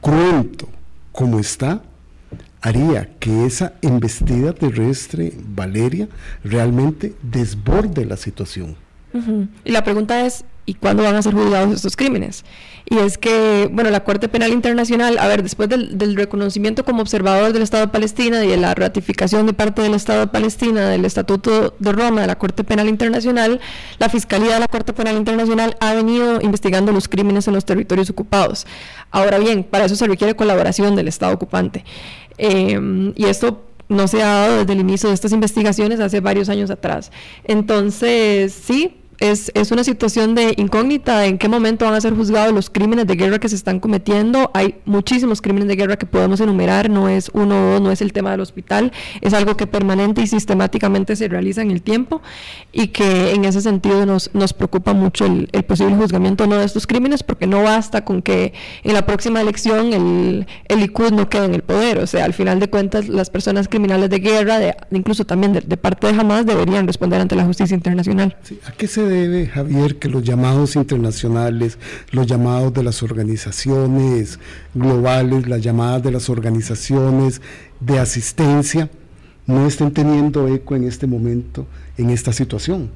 [0.00, 0.66] cruento,
[1.12, 1.82] como está,
[2.60, 6.08] haría que esa embestida terrestre, Valeria,
[6.44, 8.76] realmente desborde la situación.
[9.64, 12.44] Y la pregunta es, ¿y cuándo van a ser juzgados estos crímenes?
[12.88, 17.52] Y es que, bueno, la Corte Penal Internacional, a ver, después del, reconocimiento como observador
[17.52, 21.04] del Estado de Palestina y de la ratificación de parte del Estado de Palestina del
[21.04, 23.60] Estatuto de Roma de la Corte Penal Internacional,
[23.98, 28.10] la Fiscalía de la Corte Penal Internacional ha venido investigando los crímenes en los territorios
[28.10, 28.66] ocupados.
[29.10, 31.84] Ahora bien, para eso se requiere colaboración del Estado ocupante.
[32.42, 36.48] Em, y esto no se ha dado desde el inicio de estas investigaciones hace varios
[36.48, 37.12] años atrás.
[37.44, 42.52] Entonces, sí, es, es, una situación de incógnita en qué momento van a ser juzgados
[42.54, 44.50] los crímenes de guerra que se están cometiendo.
[44.54, 48.00] Hay muchísimos crímenes de guerra que podemos enumerar, no es uno o dos, no es
[48.00, 52.22] el tema del hospital, es algo que permanente y sistemáticamente se realiza en el tiempo
[52.72, 56.86] y que en ese sentido nos, nos preocupa mucho el, posible juzgamiento no de estos
[56.86, 61.44] crímenes porque no basta con que en la próxima elección el, el Likud no quede
[61.44, 61.98] en el poder.
[61.98, 65.76] O sea, al final de cuentas las personas criminales de guerra, de, incluso también de,
[65.76, 68.36] parte de Hamas, deberían responder ante la justicia internacional.
[68.66, 71.78] ¿A qué se debe, Javier, que los llamados internacionales,
[72.12, 74.38] los llamados de las organizaciones
[74.74, 77.42] globales, las llamadas de las organizaciones
[77.80, 78.90] de asistencia,
[79.46, 81.66] no estén teniendo eco en este momento,
[81.98, 82.90] en esta situación?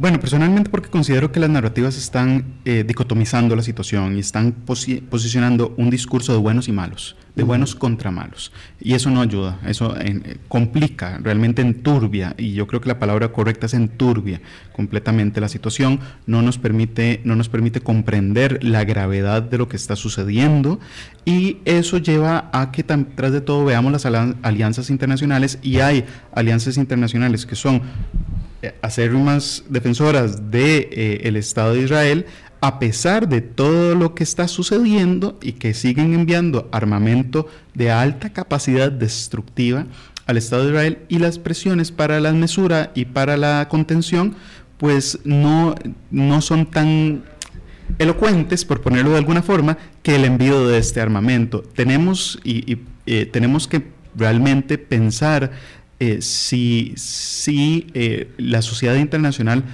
[0.00, 5.74] Bueno, personalmente porque considero que las narrativas están eh, dicotomizando la situación y están posicionando
[5.76, 8.52] un discurso de buenos y malos, de buenos contra malos.
[8.78, 13.32] Y eso no ayuda, eso eh, complica, realmente enturbia, y yo creo que la palabra
[13.32, 14.40] correcta es enturbia
[14.72, 19.74] completamente la situación, no nos permite, no nos permite comprender la gravedad de lo que
[19.74, 20.78] está sucediendo
[21.24, 26.76] y eso lleva a que tras de todo veamos las alianzas internacionales y hay alianzas
[26.76, 27.82] internacionales que son
[28.62, 32.26] eh, más defensoras del de, eh, Estado de Israel,
[32.60, 38.32] a pesar de todo lo que está sucediendo y que siguen enviando armamento de alta
[38.32, 39.86] capacidad destructiva
[40.26, 44.34] al Estado de Israel y las presiones para la mesura y para la contención,
[44.76, 45.74] pues no,
[46.10, 47.22] no son tan
[47.98, 51.62] elocuentes, por ponerlo de alguna forma, que el envío de este armamento.
[51.62, 55.52] Tenemos, y, eh, tenemos que realmente pensar
[56.00, 56.94] eh, si,
[57.94, 59.64] eh, la sociedad internacional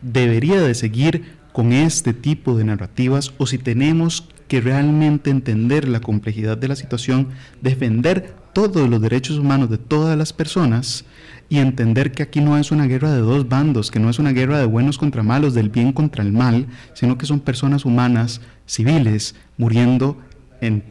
[0.00, 6.00] debería de seguir con este tipo de narrativas o si tenemos que realmente entender la
[6.00, 7.30] complejidad de la situación,
[7.62, 11.04] defender todos los derechos humanos de todas las personas
[11.48, 14.32] y entender que aquí no es una guerra de dos bandos, que no es una
[14.32, 18.40] guerra de buenos contra malos, del bien contra el mal, sino que son personas humanas,
[18.66, 20.16] civiles, muriendo
[20.60, 20.84] en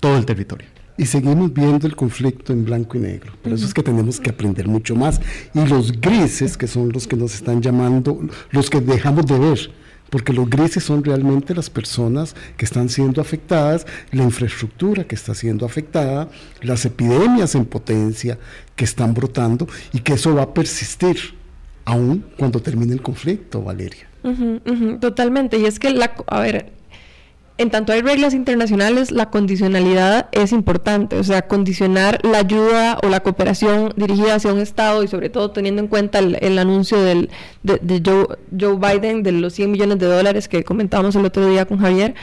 [0.00, 3.32] todo el territorio y seguimos viendo el conflicto en blanco y negro.
[3.42, 5.18] Por eso es que tenemos que aprender mucho más.
[5.54, 9.70] Y los grises, que son los que nos están llamando, los que dejamos de ver,
[10.10, 15.34] porque los grises son realmente las personas que están siendo afectadas, la infraestructura que está
[15.34, 16.28] siendo afectada,
[16.60, 18.38] las epidemias en potencia
[18.76, 21.16] que están brotando y que eso va a persistir
[21.86, 24.06] aún cuando termine el conflicto, Valeria.
[25.00, 25.56] totalmente.
[25.56, 26.72] Y es que, la, a ver,
[27.60, 33.10] en tanto hay reglas internacionales, la condicionalidad es importante, o sea, condicionar la ayuda o
[33.10, 37.28] la cooperación dirigida hacia un Estado y sobre todo teniendo en cuenta el, anuncio del,
[37.62, 41.76] de, Joe, Biden de los 100 millones de dólares que comentábamos el otro día con
[41.76, 42.14] Javier.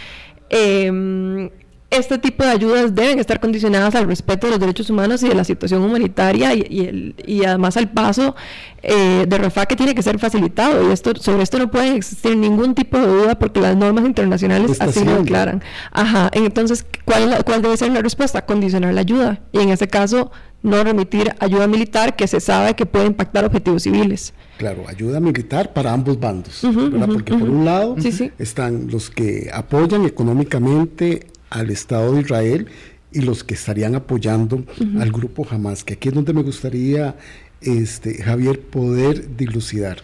[0.49, 1.51] Em,
[1.89, 5.35] este tipo de ayudas deben estar condicionadas al respeto de los derechos humanos y de
[5.35, 8.35] la situación humanitaria y, y, además al paso
[8.83, 10.87] eh, de Rafah que tiene que ser facilitado.
[10.87, 14.81] Y esto sobre esto no puede existir ningún tipo de duda porque las normas internacionales
[14.81, 15.63] así lo declaran.
[15.91, 18.45] Ajá, entonces ¿cuál, ¿cuál debe ser la respuesta?
[18.45, 19.39] Condicionar la ayuda.
[19.53, 20.31] Y en este caso
[20.63, 24.33] no remitir ayuda militar que se sabe que puede impactar objetivos civiles.
[24.57, 26.61] Claro, ayuda militar para ambos bandos,
[27.13, 27.95] porque por un lado
[28.39, 32.67] están los que apoyan económicamente al Estado de Israel
[33.11, 34.63] y los que estarían apoyando
[34.99, 37.15] al grupo Hamas, que aquí es donde me gustaría,
[37.61, 39.97] este, Javier, poder dilucidar.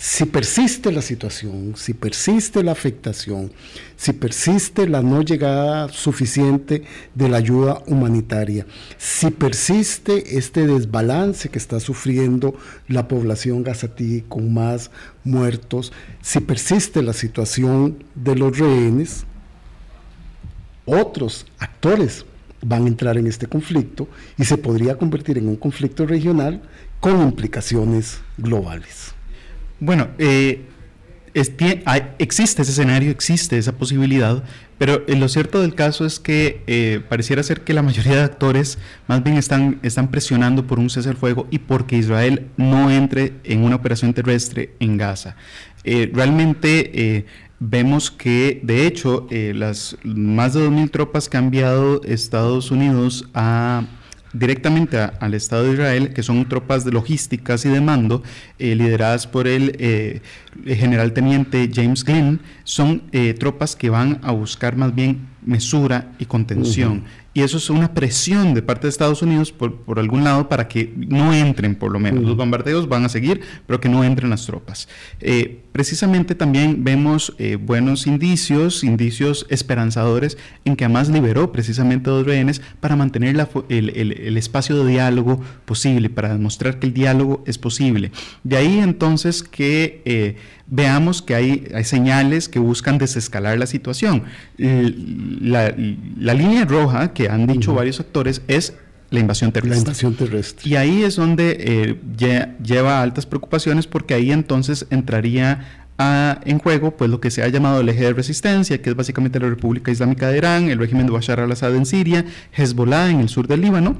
[0.00, 3.50] Si persiste la situación, si persiste la afectación,
[3.96, 6.84] si persiste la no llegada suficiente
[7.16, 8.64] de la ayuda humanitaria,
[8.96, 12.54] si persiste este desbalance que está sufriendo
[12.86, 14.92] la población gazatí con más
[15.24, 19.26] muertos, si persiste la situación de los rehenes,
[20.88, 22.24] otros actores
[22.62, 26.62] van a entrar en este conflicto y se podría convertir en un conflicto regional
[27.00, 29.14] con implicaciones globales.
[29.80, 30.64] Bueno, eh,
[31.34, 34.42] existe ese escenario, existe esa posibilidad,
[34.76, 38.22] pero eh, lo cierto del caso es que eh, pareciera ser que la mayoría de
[38.22, 42.90] actores más bien están, están presionando por un cese al fuego y porque Israel no
[42.90, 45.36] entre en una operación terrestre en Gaza.
[45.84, 47.24] realmente
[47.60, 53.28] vemos que, de hecho, eh, las más de 2.000 tropas que han enviado Estados Unidos
[53.34, 53.84] a
[54.34, 58.22] directamente al Estado de Israel, que son tropas de logísticas y de mando,
[58.58, 60.20] eh, lideradas por el eh,
[60.66, 63.04] general teniente James Glynn, son
[63.40, 68.54] tropas que van a buscar más bien mesura y contención y eso es una presión
[68.54, 72.00] de parte de Estados Unidos por, por algún lado para que no entren, por lo
[72.00, 72.24] menos.
[72.24, 74.88] Los bombardeos van a seguir, pero que no entren las tropas.
[75.20, 82.26] Eh, precisamente también vemos eh, buenos indicios, indicios esperanzadores, en que Hamas liberó precisamente dos
[82.26, 83.36] rehenes para mantener
[83.68, 88.10] el, el, espacio de diálogo posible, para demostrar que el diálogo es posible.
[88.42, 90.36] De ahí entonces que eh,
[90.70, 94.24] veamos que hay, hay, señales que buscan desescalar la situación.
[94.56, 95.74] La,
[96.18, 98.74] la línea roja que han dicho varios actores es
[99.10, 99.76] la invasión terrestre.
[99.76, 100.68] La invasión terrestre.
[100.68, 107.10] Y ahí es donde eh, lleva altas preocupaciones porque ahí entonces entraría en juego pues
[107.10, 110.28] lo que se ha llamado el eje de resistencia, que es básicamente la República Islámica
[110.28, 113.96] de Irán, el régimen de Bashar al-Assad en Siria, Hezbollah en el sur del Líbano,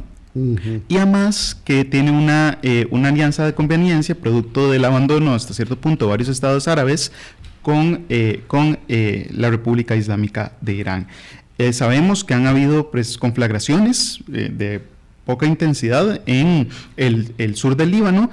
[0.89, 5.77] y además que tiene una, eh, una alianza de conveniencia, producto del abandono hasta cierto
[5.77, 7.13] punto de varios estados árabes,
[7.63, 11.09] con, eh, con eh, la República Islámica de Irán.
[11.73, 14.81] sabemos que han habido pues, conflagraciones de
[15.27, 18.31] poca intensidad en el, el sur del Líbano,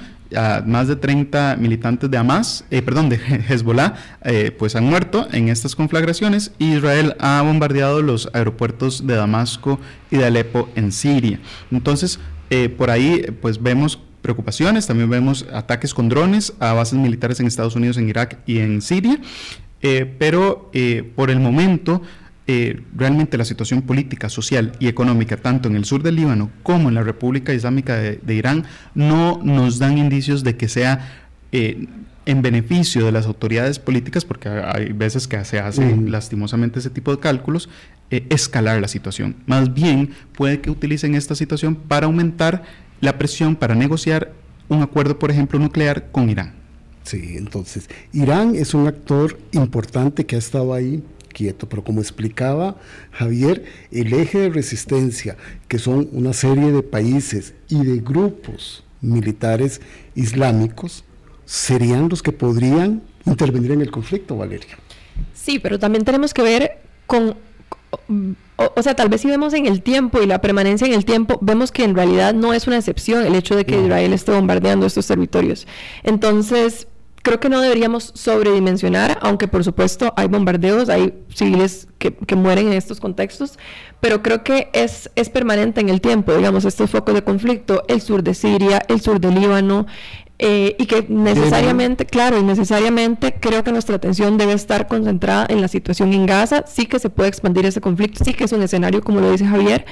[0.66, 5.50] más de 30 militantes de Hamas, eh, perdón, de Hezbollah, eh, pues han muerto en
[5.50, 6.52] estas conflagraciones.
[6.60, 9.80] Israel ha bombardeado los aeropuertos de Damasco
[10.12, 11.40] y de Alepo en Siria.
[11.72, 17.40] Entonces, eh, por ahí, pues vemos preocupaciones, también vemos ataques con drones a bases militares
[17.40, 19.20] en Estados Unidos, en Irak y en Siria.
[20.18, 20.72] pero
[21.16, 22.02] por el momento,
[22.48, 26.90] eh, realmente la situación política, social y económica, tanto en el sur del Líbano como
[26.90, 31.88] en la República Islámica de, Irán, no nos dan indicios de que sea eh,
[32.28, 37.10] en beneficio de las autoridades políticas, porque hay veces que se hace lastimosamente ese tipo
[37.10, 37.68] de cálculos,
[38.12, 39.36] eh, escalar la situación.
[39.48, 42.62] Más bien puede que utilicen esta situación para aumentar
[43.02, 44.34] la presión para negociar
[44.70, 46.54] un acuerdo, por ejemplo, nuclear con Irán.
[47.04, 51.04] Sí, entonces, Irán es un actor importante que ha estado ahí
[51.36, 52.78] quieto, pero como explicaba
[53.12, 55.36] Javier, el eje de resistencia,
[55.68, 59.82] que son una serie de países y de grupos militares
[60.16, 61.04] islámicos,
[61.46, 64.78] serían los que podrían intervenir en el conflicto, Valeria.
[65.34, 67.36] Sí, pero también tenemos que ver con
[68.58, 71.38] o, sea, tal vez si vemos en el tiempo y la permanencia en el tiempo,
[71.42, 74.86] vemos que en realidad no es una excepción el hecho de que Israel esté bombardeando
[74.86, 75.68] estos territorios.
[76.04, 76.88] Entonces,
[77.26, 82.74] creo que no deberíamos sobredimensionar, aunque por supuesto hay bombardeos, hay civiles que, mueren en
[82.74, 83.58] estos contextos,
[84.00, 88.00] pero creo que es, es permanente en el tiempo, digamos, estos focos de conflicto, el
[88.00, 89.88] sur de Siria, el sur del Líbano,
[90.38, 95.62] eh, y que necesariamente, claro, y necesariamente creo que nuestra atención debe estar concentrada en
[95.62, 98.62] la situación en Gaza, sí que se puede expandir ese conflicto, sí que es un
[98.62, 99.88] escenario, como lo dice Javier,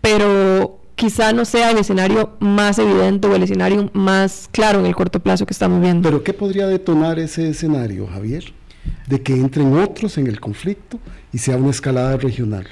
[0.00, 4.94] pero quizá no sea el escenario más evidente o el escenario más claro en el
[4.94, 6.08] corto plazo que estamos viendo.
[6.08, 8.52] Pero ¿qué podría detonar ese escenario, Javier?
[9.08, 11.00] De que entren otros en el conflicto
[11.32, 12.68] y sea una escalada regional.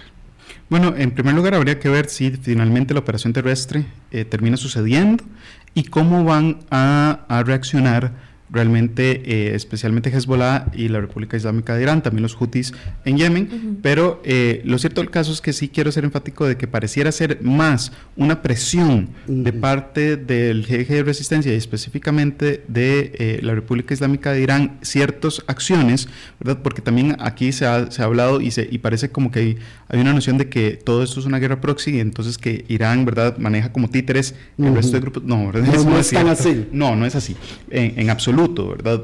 [0.68, 5.24] Bueno, en primer lugar habría que ver si finalmente la operación terrestre eh, termina sucediendo
[5.74, 8.12] y cómo van a, reaccionar
[8.50, 12.72] realmente eh, especialmente Hezbollah y la República Islámica de Irán, también los Houthis
[13.04, 16.56] en Yemen, pero eh, lo cierto del caso es que sí quiero ser enfático de
[16.56, 23.12] que pareciera ser más una presión de parte del eje de resistencia y específicamente de
[23.18, 26.08] eh, la República Islámica de Irán ciertas acciones,
[26.40, 26.60] ¿verdad?
[26.62, 29.58] Porque también aquí se ha, se ha hablado y, se, y parece como que hay,
[29.88, 33.04] hay, una noción de que todo esto es una guerra proxy y entonces que Irán,
[33.04, 35.22] ¿verdad?, maneja como títeres el resto de grupos.
[35.24, 35.84] No, ¿verdad?
[35.84, 36.66] No, es, tan así.
[36.72, 37.36] No, no es así,
[37.70, 38.39] en, en absoluto,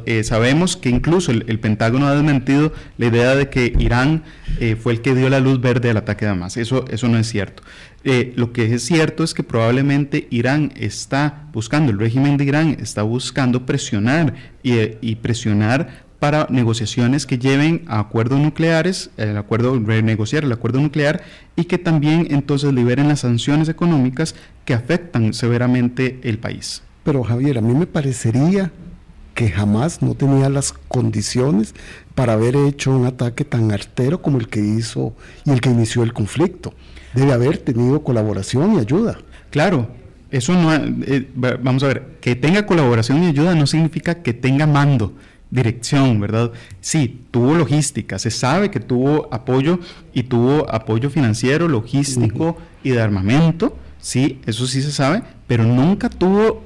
[0.07, 4.23] Eh, sabemos que incluso el, el, Pentágono ha desmentido la idea de que Irán
[4.61, 6.57] eh, fue el que dio la luz verde al ataque de Hamas.
[6.57, 7.63] Eso, eso no es cierto.
[8.05, 12.77] Eh, lo que es cierto es que probablemente Irán está buscando, el régimen de Irán
[12.81, 19.79] está buscando presionar y, y presionar para negociaciones que lleven a acuerdos nucleares, el acuerdo,
[19.79, 21.23] renegociar el acuerdo nuclear
[21.57, 24.35] y que también entonces liberen las sanciones económicas
[24.65, 26.83] que afectan severamente el país.
[27.05, 28.73] Pero Javier, a mí me parecería
[29.37, 31.75] que jamás no tenía las condiciones
[32.15, 35.15] para haber hecho un ataque tan artero como el que hizo
[35.45, 36.73] y el que inició el conflicto.
[37.15, 39.19] Debe haber tenido colaboración y ayuda.
[39.51, 39.89] Claro,
[40.31, 44.67] eso no, eh, vamos a ver, que tenga colaboración y ayuda no significa que tenga
[44.67, 45.13] mando
[45.51, 46.53] dirección, ¿verdad?
[46.81, 49.79] Sí, tuvo logística, se sabe que tuvo apoyo
[50.15, 56.09] y tuvo apoyo financiero, logístico y de armamento, sí, eso sí se sabe, pero nunca
[56.09, 56.65] tuvo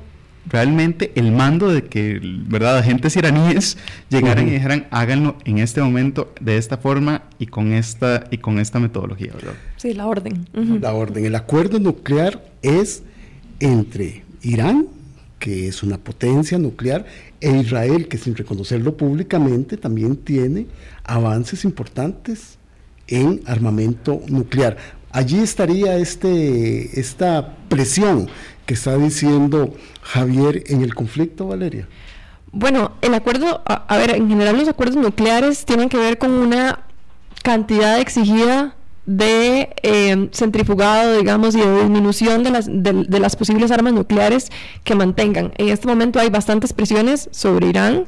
[0.50, 3.78] realmente el mando de que, ¿verdad?, agentes iraníes
[4.08, 8.58] llegaran y dijeran, háganlo en este momento, de esta forma y con esta, y con
[8.58, 9.54] esta metodología, ¿verdad?
[9.76, 10.46] Sí, la orden.
[10.80, 11.24] La orden.
[11.24, 13.02] El acuerdo nuclear es
[13.60, 14.88] entre Irán,
[15.38, 17.06] que es una potencia nuclear,
[17.40, 20.66] e Israel, que sin reconocerlo públicamente también tiene
[21.04, 22.58] avances importantes
[23.06, 24.76] en armamento nuclear.
[25.12, 28.28] Allí estaría este, esta presión
[28.70, 31.88] que está diciendo Javier en el conflicto, Valeria.
[32.52, 36.78] Bueno, el acuerdo, a, ver, en general los acuerdos nucleares tienen que ver con una
[37.42, 43.72] cantidad exigida de eh, centrifugado, digamos, y de disminución de las, de, de las posibles
[43.72, 44.52] armas nucleares
[44.84, 45.52] que mantengan.
[45.58, 48.06] En este momento hay bastantes presiones sobre Irán,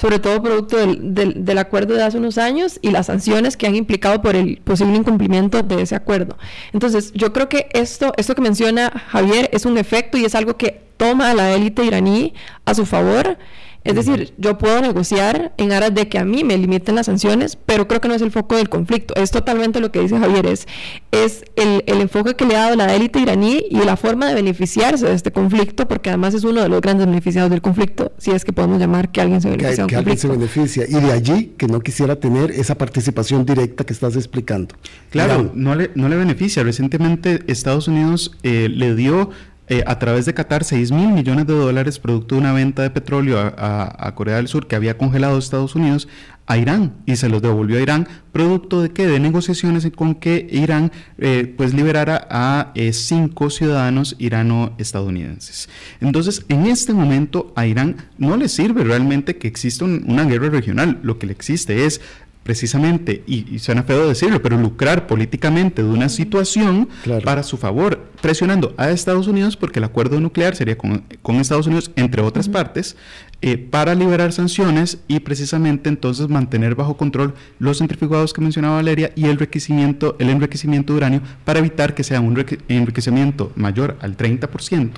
[0.00, 3.76] sobre todo producto del, del, acuerdo de hace unos años y las sanciones que han
[3.76, 6.38] implicado por el posible incumplimiento de ese acuerdo.
[6.72, 10.56] Entonces, yo creo que esto, esto que menciona Javier es un efecto y es algo
[10.56, 12.32] que toma a la élite iraní
[12.64, 13.36] a su favor
[13.84, 17.56] es decir, yo puedo negociar en aras de que a mí me limiten las sanciones,
[17.56, 19.14] pero creo que no es el foco del conflicto.
[19.16, 20.66] Es totalmente lo que dice Javier, es,
[21.12, 24.34] es el, el enfoque que le ha dado la élite iraní y la forma de
[24.34, 28.30] beneficiarse de este conflicto, porque además es uno de los grandes beneficiados del conflicto, si
[28.32, 29.86] es que podemos llamar que alguien se beneficia.
[29.86, 30.84] Que, que alguien se beneficia.
[30.88, 34.74] Y de allí que no quisiera tener esa participación directa que estás explicando.
[35.10, 36.62] Claro, no le, no le beneficia.
[36.62, 39.30] Recientemente Estados Unidos eh, le dio
[39.70, 42.90] eh, a través de Qatar 6 mil millones de dólares producto de una venta de
[42.90, 46.08] petróleo a, Corea del Sur que había congelado Estados Unidos
[46.46, 50.48] a Irán y se los devolvió a Irán producto de que de negociaciones con que
[50.50, 55.68] Irán eh, pues liberara a eh, cinco ciudadanos irano-estadounidenses.
[56.00, 60.50] Entonces en este momento a Irán no le sirve realmente que exista un, una guerra
[60.50, 62.00] regional, lo que le existe es
[62.42, 67.22] precisamente, y, y, suena feo decirlo, pero lucrar políticamente de una situación claro.
[67.24, 71.66] para su favor, presionando a Estados Unidos, porque el acuerdo nuclear sería con, con Estados
[71.66, 72.54] Unidos, entre otras uh -huh.
[72.54, 72.96] partes,
[73.42, 79.12] eh, para liberar sanciones y precisamente entonces mantener bajo control los centrifugados que mencionaba Valeria
[79.16, 84.14] y el enriquecimiento, el enriquecimiento de uranio para evitar que sea un enriquecimiento mayor al
[84.18, 84.90] 30%,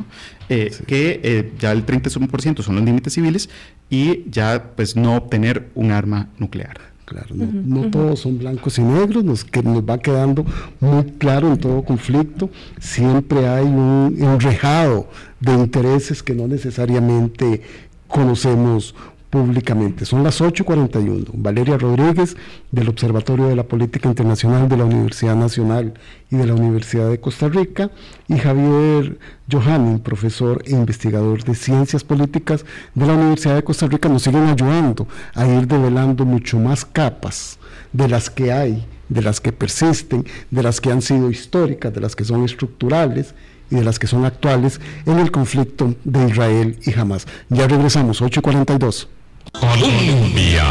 [0.48, 0.84] eh, sí.
[0.86, 3.48] que eh, ya el 30% son los límites civiles
[3.88, 6.91] y ya pues no obtener un arma nuclear.
[7.04, 7.90] Claro, no, uh -huh, no uh -huh.
[7.90, 10.46] todos son blancos y negros, nos, que nos va quedando
[10.80, 12.48] muy claro en todo conflicto.
[12.80, 15.08] Siempre hay un enrejado
[15.40, 17.62] de intereses que no necesariamente
[18.06, 18.94] conocemos
[19.32, 20.04] públicamente.
[20.04, 21.30] Son las 8.41.
[21.32, 22.36] Valeria Rodríguez,
[22.70, 25.94] del Observatorio de la Política Internacional de la Universidad Nacional
[26.30, 27.90] y de la Universidad de Costa Rica,
[28.28, 29.18] y Javier
[29.50, 34.44] Johannin, profesor e investigador de Ciencias Políticas de la Universidad de Costa Rica, nos siguen
[34.48, 37.58] ayudando a ir develando mucho más capas
[37.94, 42.02] de las que hay, de las que persisten, de las que han sido históricas, de
[42.02, 43.34] las que son estructurales
[43.70, 47.26] y de las que son actuales en el conflicto de Israel y Hamas.
[47.48, 49.08] Ya regresamos, 8.42.
[49.52, 50.64] Colombia.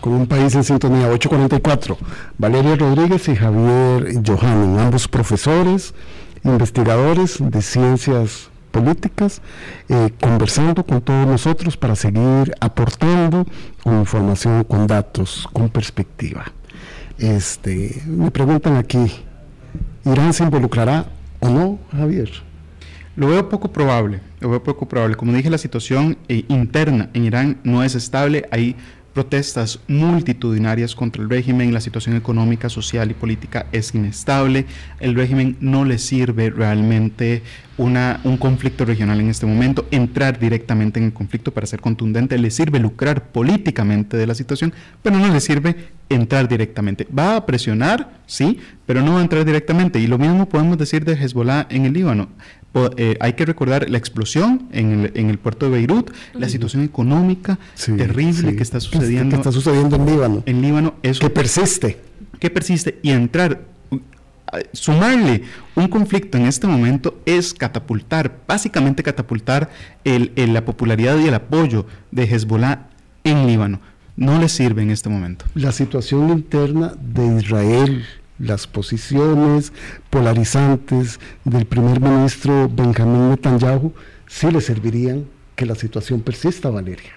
[0.00, 1.98] Con un país en sintonía, 844.
[2.38, 5.94] Valeria Rodríguez y Javier Johannin, ambos profesores,
[6.44, 9.42] investigadores de ciencias políticas,
[9.88, 13.46] eh, conversando con todos nosotros para seguir aportando
[13.82, 16.44] con información, con datos, con perspectiva.
[17.18, 19.12] Este, me preguntan aquí,
[20.04, 21.06] ¿Irán se involucrará
[21.40, 22.30] o no, Javier?
[23.14, 25.16] Lo veo poco probable, lo veo poco probable.
[25.16, 28.48] Como dije, la situación eh, interna en Irán no es estable.
[28.50, 28.74] Hay
[29.12, 34.66] protestas multitudinarias contra el régimen, la situación económica, social y política es inestable,
[35.00, 37.42] el régimen no le sirve realmente
[37.76, 42.38] una, un conflicto regional en este momento, entrar directamente en el conflicto para ser contundente,
[42.38, 45.76] le sirve lucrar políticamente de la situación, pero no le sirve
[46.08, 47.06] entrar directamente.
[47.16, 49.98] Va a presionar, sí, pero no va a entrar directamente.
[49.98, 52.28] Y lo mismo podemos decir de Hezbollah en el Líbano.
[52.96, 56.82] Eh, hay que recordar la explosión en el, en el puerto de Beirut, la situación
[56.82, 59.30] económica terrible que está sucediendo.
[59.30, 60.42] Que está sucediendo en Líbano.
[60.46, 60.94] En Líbano.
[61.02, 62.00] Eso, que persiste.
[62.38, 62.98] Que persiste.
[63.02, 63.60] Y entrar,
[64.72, 65.42] sumarle
[65.74, 69.70] un conflicto en este momento es catapultar, básicamente catapultar
[70.04, 72.88] el, la popularidad y el apoyo de Hezbollah
[73.24, 73.80] en Líbano.
[74.16, 75.44] No le sirve en este momento.
[75.54, 78.04] La situación interna de Israel
[78.42, 79.72] las posiciones
[80.10, 83.92] polarizantes del primer ministro Benjamín Netanyahu
[84.26, 87.12] sí le servirían que la situación persista, Valeria.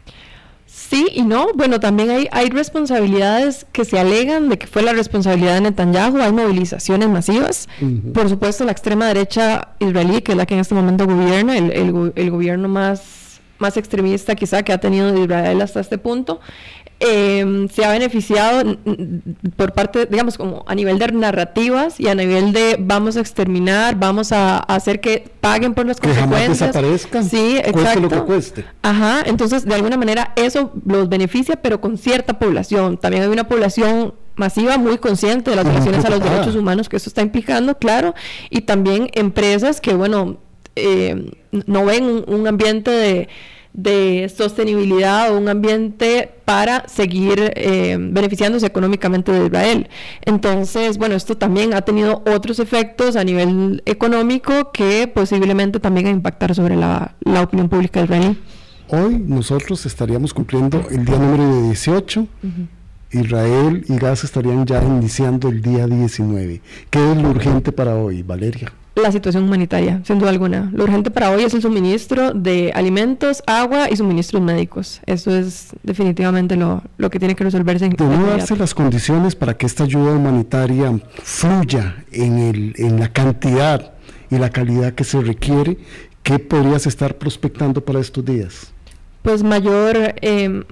[0.67, 1.47] Sí y no.
[1.55, 6.19] Bueno, también hay, hay responsabilidades que se alegan de que fue la responsabilidad de Netanyahu.
[6.19, 7.67] Hay movilizaciones masivas.
[8.13, 11.71] Por supuesto, la extrema derecha israelí, que es la que en este momento gobierna, el,
[11.71, 16.39] el, el gobierno más, más extremista quizá que ha tenido Israel hasta este punto,
[16.99, 18.77] eh, se ha beneficiado
[19.57, 23.95] por parte, digamos, como a nivel de narrativas y a nivel de vamos a exterminar,
[23.97, 26.59] vamos a, hacer que paguen por las que consecuencias.
[26.59, 27.79] Jamás desaparezcan, sí, exacto.
[27.79, 28.65] Cueste lo que cueste.
[28.81, 32.97] Ajá, entonces de alguna manera eso los beneficia, pero con cierta población.
[32.97, 36.97] También hay una población masiva muy consciente de las violaciones a los derechos humanos que
[36.97, 38.15] eso está implicando, claro,
[38.49, 40.37] y también empresas que, bueno,
[40.75, 43.29] eh, no ven un ambiente de
[43.75, 49.89] de sostenibilidad o un ambiente para seguir eh, beneficiándose económicamente de Israel.
[50.21, 56.55] Entonces, bueno, esto también ha tenido otros efectos a nivel económico que posiblemente también impactar
[56.55, 58.37] sobre la, opinión pública israelí.
[58.87, 62.27] Hoy nosotros estaríamos cumpliendo el día número 18.
[63.11, 66.61] Israel y Gaza estarían ya iniciando el día 19.
[66.89, 68.71] ¿Qué es lo urgente para hoy, Valeria?
[68.95, 70.69] La situación humanitaria, sin duda alguna.
[70.73, 75.01] Lo urgente para hoy es el suministro de alimentos, agua y suministros médicos.
[75.05, 77.85] Eso es definitivamente lo, lo que tiene que resolverse.
[77.85, 83.09] En ¿Deben darse las condiciones para que esta ayuda humanitaria fluya en, el, en la
[83.09, 83.93] cantidad
[84.31, 85.77] y la calidad que se requiere?
[86.23, 88.71] ¿Qué podrías estar prospectando para estos días?
[89.21, 90.15] Pues mayor...
[90.21, 90.63] Eh,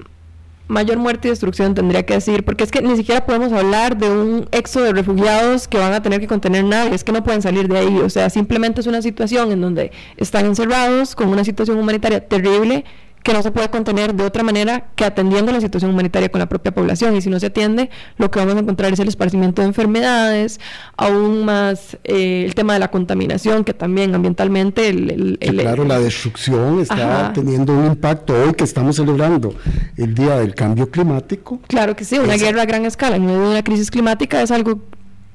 [0.68, 4.10] mayor muerte y destrucción tendría que decir, porque es que ni siquiera podemos hablar de
[4.10, 7.42] un éxodo de refugiados que van a tener que contener nada, es que no pueden
[7.42, 11.44] salir de ahí, o sea, simplemente es una situación en donde están encerrados con una
[11.44, 12.86] situación humanitaria terrible
[13.24, 16.48] que no se puede contener de otra manera que atendiendo la situación humanitaria con la
[16.48, 17.16] propia población.
[17.16, 20.60] Y si no se atiende, lo que vamos a encontrar es el esparcimiento de enfermedades,
[20.98, 24.90] aún más eh, el tema de la contaminación, que también ambientalmente...
[24.90, 29.56] El, claro, la destrucción está teniendo un impacto hoy que estamos celebrando
[29.96, 31.60] el Día del Cambio Climático.
[31.68, 34.52] Claro que sí, una guerra a gran escala en medio de una crisis climática es
[34.52, 34.82] algo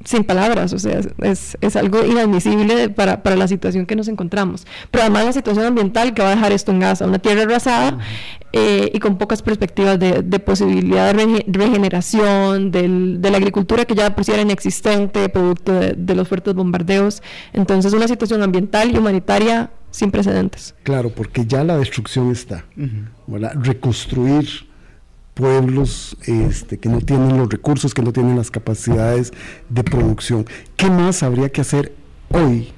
[0.05, 4.67] sin palabras, o sea, es, es algo inadmisible para, para, la situación que nos encontramos.
[4.91, 7.99] Pero además la situación ambiental que va a dejar esto en Gaza, una tierra arrasada
[8.53, 13.95] eh, y con pocas perspectivas de, de posibilidad de regeneración, del, de la agricultura que
[13.95, 17.23] ya por sí era inexistente, producto de, los fuertes bombardeos.
[17.53, 20.75] Entonces, una situación ambiental y humanitaria sin precedentes.
[20.83, 22.65] Claro, porque ya la destrucción está.
[23.27, 24.68] Reconstruir
[25.39, 29.33] pueblos este, que no tienen los recursos, que no tienen las capacidades
[29.69, 30.45] de producción.
[30.77, 31.95] ¿Qué más habría que hacer
[32.29, 32.73] hoy,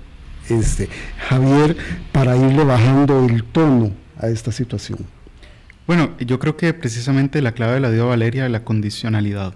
[0.50, 0.90] este,
[1.26, 1.74] Javier,
[2.12, 4.98] para irle bajando el tono a esta situación?
[5.86, 9.54] Bueno, yo creo que precisamente la clave la dio Valeria, la condicionalidad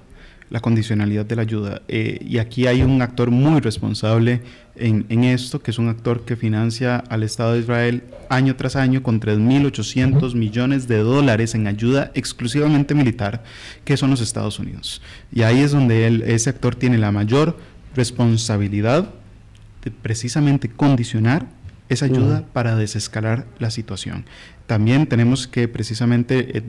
[0.50, 1.82] la condicionalidad de la ayuda.
[1.88, 4.42] Eh, y aquí hay un actor muy responsable
[4.76, 8.76] en, en, esto, que es un actor que financia al Estado de Israel año tras
[8.76, 13.42] año con 3.800 millones de dólares en ayuda exclusivamente militar,
[13.84, 15.02] que son los Estados Unidos.
[15.32, 17.56] Y ahí es donde él, ese actor tiene la mayor
[17.94, 19.10] responsabilidad
[19.82, 21.46] de precisamente condicionar
[21.88, 24.24] esa ayuda para desescalar la situación.
[24.66, 26.58] También tenemos que precisamente...
[26.58, 26.62] Eh,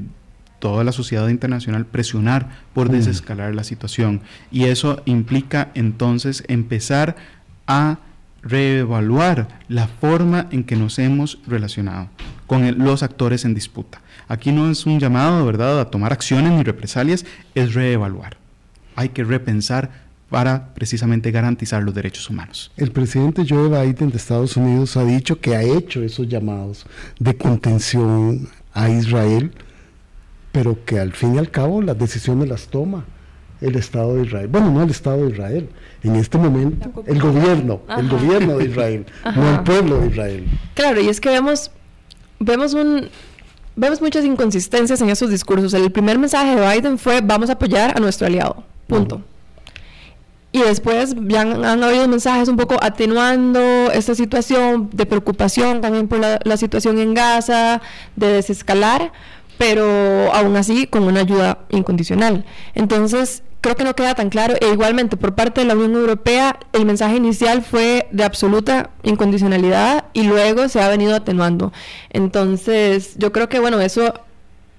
[0.59, 4.21] toda la sociedad internacional presionar por desescalar la situación.
[4.51, 7.15] Y eso implica entonces empezar
[7.67, 7.99] a
[8.41, 12.09] reevaluar la forma en que nos hemos relacionado
[12.47, 14.01] con los actores en disputa.
[14.27, 17.25] Aquí no es un llamado, ¿verdad?, a tomar acciones ni represalias,
[17.55, 18.37] es reevaluar.
[18.95, 22.71] Hay que repensar para precisamente garantizar los derechos humanos.
[22.77, 26.85] El presidente Joe Biden de Estados Unidos ha dicho que ha hecho esos llamados
[27.19, 29.51] de contención a Israel
[30.55, 33.03] pero que al fin y al cabo las decisiones las toma
[33.59, 34.47] el Estado de Israel.
[34.47, 35.67] Bueno, no el Estado de Israel,
[36.01, 40.47] en este momento el gobierno, el gobierno de Israel, no el pueblo de Israel.
[40.73, 41.71] Claro, y es que vemos,
[42.39, 43.09] vemos un,
[43.75, 45.73] vemos muchas inconsistencias en esos discursos.
[45.73, 48.63] El primer mensaje de Biden fue vamos a apoyar a nuestro aliado.
[48.87, 49.21] Punto.
[50.53, 56.19] Y después ya han, habido mensajes un poco atenuando esta situación de preocupación también por
[56.19, 57.81] la, la situación en Gaza,
[58.15, 59.11] de desescalar,
[59.57, 62.45] pero aún así con una ayuda incondicional.
[62.73, 64.53] Entonces, creo que no queda tan claro.
[64.61, 70.05] E igualmente, por parte de la Unión Europea, el mensaje inicial fue de absoluta incondicionalidad
[70.13, 71.73] y luego se ha venido atenuando.
[72.11, 74.13] Entonces, yo creo que, bueno, eso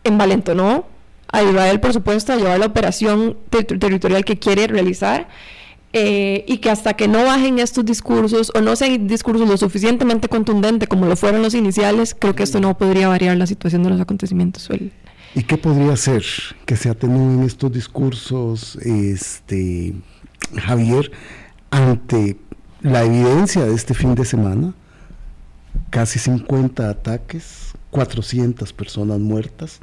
[0.05, 0.87] envalentonó
[1.33, 5.29] a Israel, por supuesto, a llevar la operación territorial que quiere realizar.
[5.99, 10.29] Eh, y que hasta que no bajen estos discursos o no sean discursos lo suficientemente
[10.29, 13.89] contundentes como lo fueron los iniciales, creo que esto no podría variar la situación de
[13.89, 14.69] los acontecimientos.
[15.35, 16.23] ¿Y qué podría ser
[16.67, 19.95] que se atenúen estos discursos, este,
[20.55, 21.11] Javier,
[21.71, 22.37] ante
[22.83, 24.75] la evidencia de este fin de semana?
[25.89, 29.81] Casi 50 ataques, 400 personas muertas,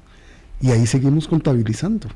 [0.61, 2.07] y ahí seguimos contabilizando.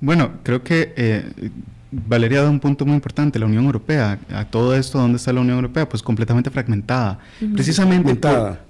[0.00, 1.50] Bueno, creo que eh,
[1.92, 4.18] Valeria da un punto muy importante, la Unión Europea.
[4.32, 5.88] A todo esto, ¿dónde está la Unión Europea?
[5.88, 7.18] Pues completamente fragmentada.
[7.54, 8.14] Precisamente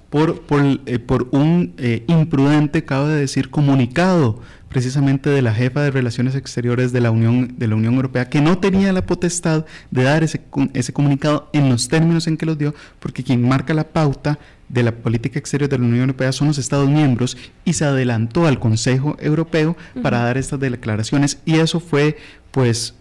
[0.09, 5.91] por, por, eh, por, un eh, imprudente, cabe decir, comunicado precisamente de la jefa de
[5.91, 10.03] Relaciones Exteriores de la Unión, de la Unión Europea, que no tenía la potestad de
[10.03, 10.41] dar ese,
[10.73, 14.83] ese comunicado en los términos en que los dio, porque quien marca la pauta de
[14.83, 18.59] la política exterior de la Unión Europea son los Estados miembros y se adelantó al
[18.59, 22.17] Consejo Europeo para dar estas declaraciones y eso fue
[22.51, 22.95] pues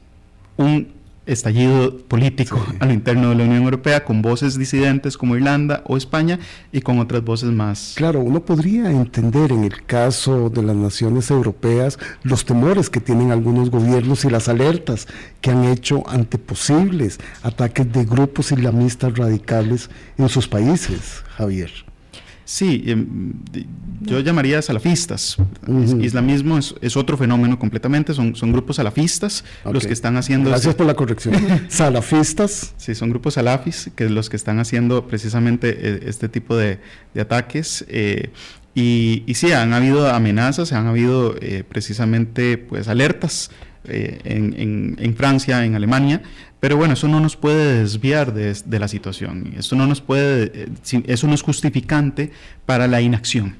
[0.61, 5.83] un estallido político a lo interno de la Unión Europea con voces disidentes como Irlanda
[5.87, 6.39] o España
[6.73, 7.95] y con otras voces más.
[7.97, 13.31] Claro, uno podría entender en el caso de las naciones europeas los temores que tienen
[13.31, 15.07] algunos gobiernos y las alertas
[15.41, 21.90] que han hecho ante posibles ataques de grupos islamistas radicales en sus países, Javier.
[22.51, 23.33] Sí, em,
[24.01, 25.37] yo llamaría salafistas.
[26.03, 30.51] Islamismo es, otro fenómeno completamente, son, son grupos salafistas los que están haciendo...
[30.51, 31.37] Gracias por la corrección.
[31.69, 32.75] salafistas.
[32.77, 36.81] Sí, son grupos salafis que los que están haciendo precisamente eh, este tipo de,
[37.21, 37.85] ataques.
[37.89, 38.31] Eh,
[38.75, 43.53] y, y, sí, han habido amenazas, han habido eh, precisamente pues alertas
[43.85, 46.21] en, en Francia, en Alemania,
[46.61, 49.55] pero bueno, eso no nos puede desviar de, la situación.
[49.57, 52.31] Eso no nos puede, eh, eso no es justificante
[52.67, 53.57] para la inacción.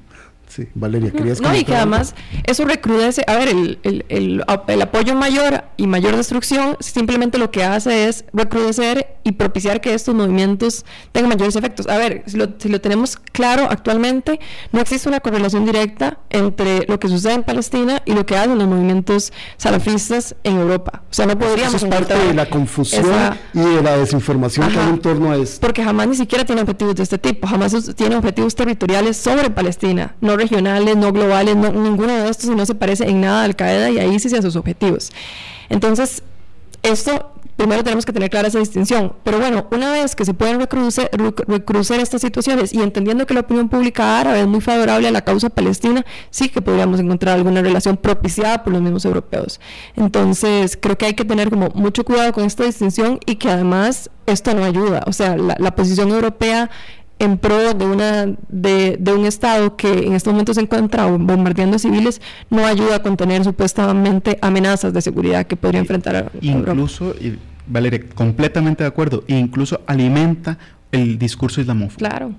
[0.51, 5.15] Sí, Valeria, querías No, y que además eso recrudece, a ver, el, el, el, apoyo
[5.15, 10.83] mayor y mayor destrucción simplemente lo que hace es recrudecer y propiciar que estos movimientos
[11.13, 11.87] tengan mayores efectos.
[11.87, 14.41] A ver, si lo, si lo tenemos claro actualmente,
[14.73, 18.57] no existe una correlación directa entre lo que sucede en Palestina y lo que hacen
[18.57, 21.03] los movimientos salafistas en Europa.
[21.09, 21.75] O sea, no podríamos...
[21.75, 23.05] Eso es parte de la confusión
[23.53, 25.61] y de la desinformación que hay en torno a esto.
[25.61, 30.15] Porque jamás ni siquiera tiene objetivos de este tipo, jamás tiene objetivos territoriales sobre Palestina,
[30.19, 33.89] no regionales, no globales, ninguno de estos no se parece en nada a Al Qaeda
[33.89, 35.11] y ahí sí se sus objetivos.
[35.69, 36.23] Entonces,
[36.83, 37.31] esto
[37.61, 39.13] primero tenemos que tener clara esa distinción.
[39.23, 41.09] Pero bueno, una vez que se pueden recrucer,
[41.99, 45.49] estas situaciones y entendiendo que la opinión pública árabe es muy favorable a la causa
[45.49, 49.59] palestina, sí que podríamos encontrar alguna relación propiciada por los mismos europeos.
[49.95, 54.09] Entonces, creo que hay que tener como mucho cuidado con esta distinción y que además
[54.25, 55.03] esto no ayuda.
[55.05, 56.71] O sea, la posición europea
[57.21, 61.77] en pro de, una, de, de, un Estado que en estos momentos se encuentra bombardeando
[61.77, 67.37] civiles, no ayuda a contener supuestamente amenazas de seguridad que podría enfrentar a Incluso, y
[67.67, 70.57] Valeria, completamente de acuerdo, incluso alimenta
[70.91, 71.99] el discurso islamófobo.
[71.99, 72.35] Claro.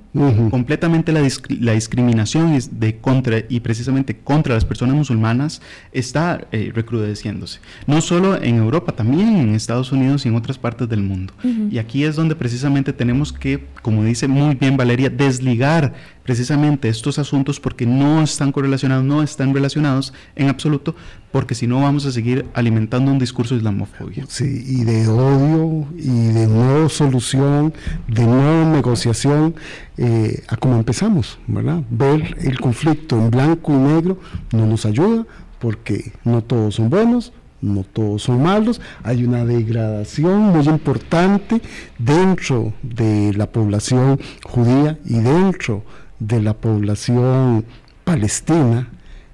[0.50, 1.26] Completamente la,
[1.60, 7.60] la, discriminación de contra y precisamente contra las personas musulmanas está eh, recrudeciéndose.
[7.86, 11.32] No solo en Europa, también en Estados Unidos y en otras partes del mundo.
[11.70, 17.18] Y aquí es donde precisamente tenemos que, como dice muy bien Valeria, desligar precisamente estos
[17.18, 20.94] asuntos porque no están correlacionados, no están relacionados en absoluto,
[21.30, 24.24] porque si no vamos a seguir alimentando un discurso islamofobia.
[24.28, 27.72] Sí, y de odio, y de no solución,
[28.08, 29.54] de no negociación,
[29.96, 31.82] eh, a como empezamos, ¿verdad?
[31.90, 34.18] Ver el conflicto en blanco y negro
[34.52, 35.26] no nos ayuda,
[35.58, 41.62] porque no todos son buenos, no todos son malos, hay una degradación muy importante
[41.98, 47.64] dentro de la población judía y dentro de la población
[48.04, 48.88] palestina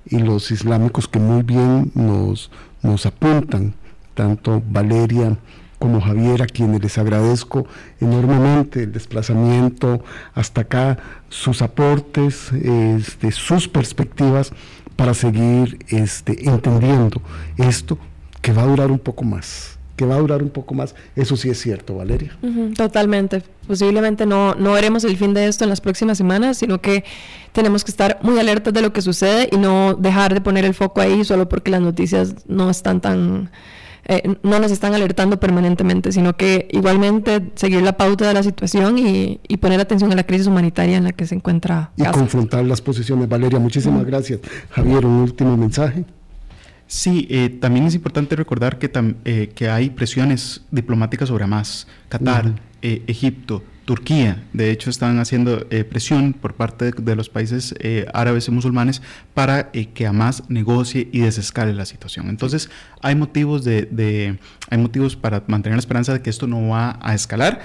[0.07, 2.51] y los islámicos que muy bien nos,
[2.83, 3.75] nos apuntan,
[4.15, 5.37] tanto Valeria
[5.79, 7.67] como Javier, a quienes les agradezco
[8.01, 10.03] enormemente el desplazamiento
[10.35, 14.53] hasta acá, sus aportes, este, sus perspectivas
[14.97, 17.23] para seguir este, entendiendo
[17.57, 17.97] esto
[18.43, 20.95] que va a durar un poco más que va a durar un poco más.
[21.17, 22.39] Eso sí es cierto, Valeria.
[22.77, 23.43] totalmente.
[23.67, 27.05] Posiblemente no, no veremos el fin de esto en las próximas semanas, sino que
[27.53, 30.73] tenemos que estar muy alertas de lo que sucede y no dejar de poner el
[30.73, 33.51] foco ahí solo porque las noticias no están tan...
[34.11, 38.97] Eh, no nos están alertando permanentemente, sino que igualmente seguir la pauta de la situación
[38.99, 41.91] y, poner atención a la crisis humanitaria en la que se encuentra.
[41.97, 43.29] Y confrontar las posiciones.
[43.29, 44.41] Valeria, muchísimas gracias.
[44.71, 46.07] Javier, un último mensaje.
[46.89, 48.91] Sí, eh, también es importante recordar que,
[49.27, 51.87] eh, que hay presiones diplomáticas sobre Hamas.
[52.09, 57.75] Qatar, eh, Egipto, Turquía, de hecho, están haciendo presión por parte de, los países
[58.13, 59.01] árabes y musulmanes
[59.33, 62.29] para que Hamas negocie y desescale la situación.
[62.29, 62.69] Entonces,
[63.01, 67.15] hay motivos, de, hay motivos para mantener la esperanza de que esto no va a
[67.15, 67.61] escalar.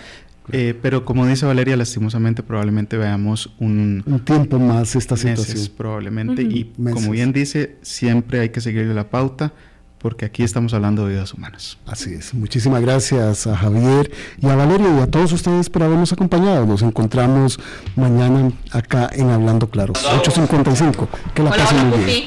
[0.52, 5.70] Eh, pero como dice Valeria, lastimosamente probablemente veamos un, un tiempo más esta situación.
[5.78, 6.42] probablemente.
[6.42, 9.54] Y como bien dice, siempre hay que seguir la pauta
[10.00, 11.78] porque aquí estamos hablando de vidas humanas.
[11.88, 12.34] Así es.
[12.34, 16.66] Muchísimas gracias a Javier y a Valeria y a todos ustedes por habernos acompañado.
[16.66, 17.58] Nos encontramos
[17.96, 19.94] mañana acá en Hablando Claro.
[19.94, 21.08] 8.55.
[21.34, 22.24] Que la hola, pasen muy bien.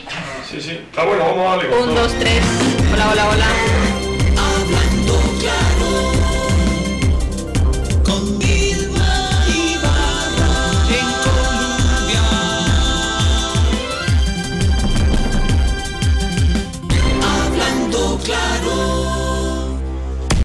[0.51, 0.71] Sí, sí.
[0.71, 1.83] Está bueno, vamos a darle.
[1.83, 2.43] Un, dos, tres.
[2.95, 4.06] Hola, hola, hola.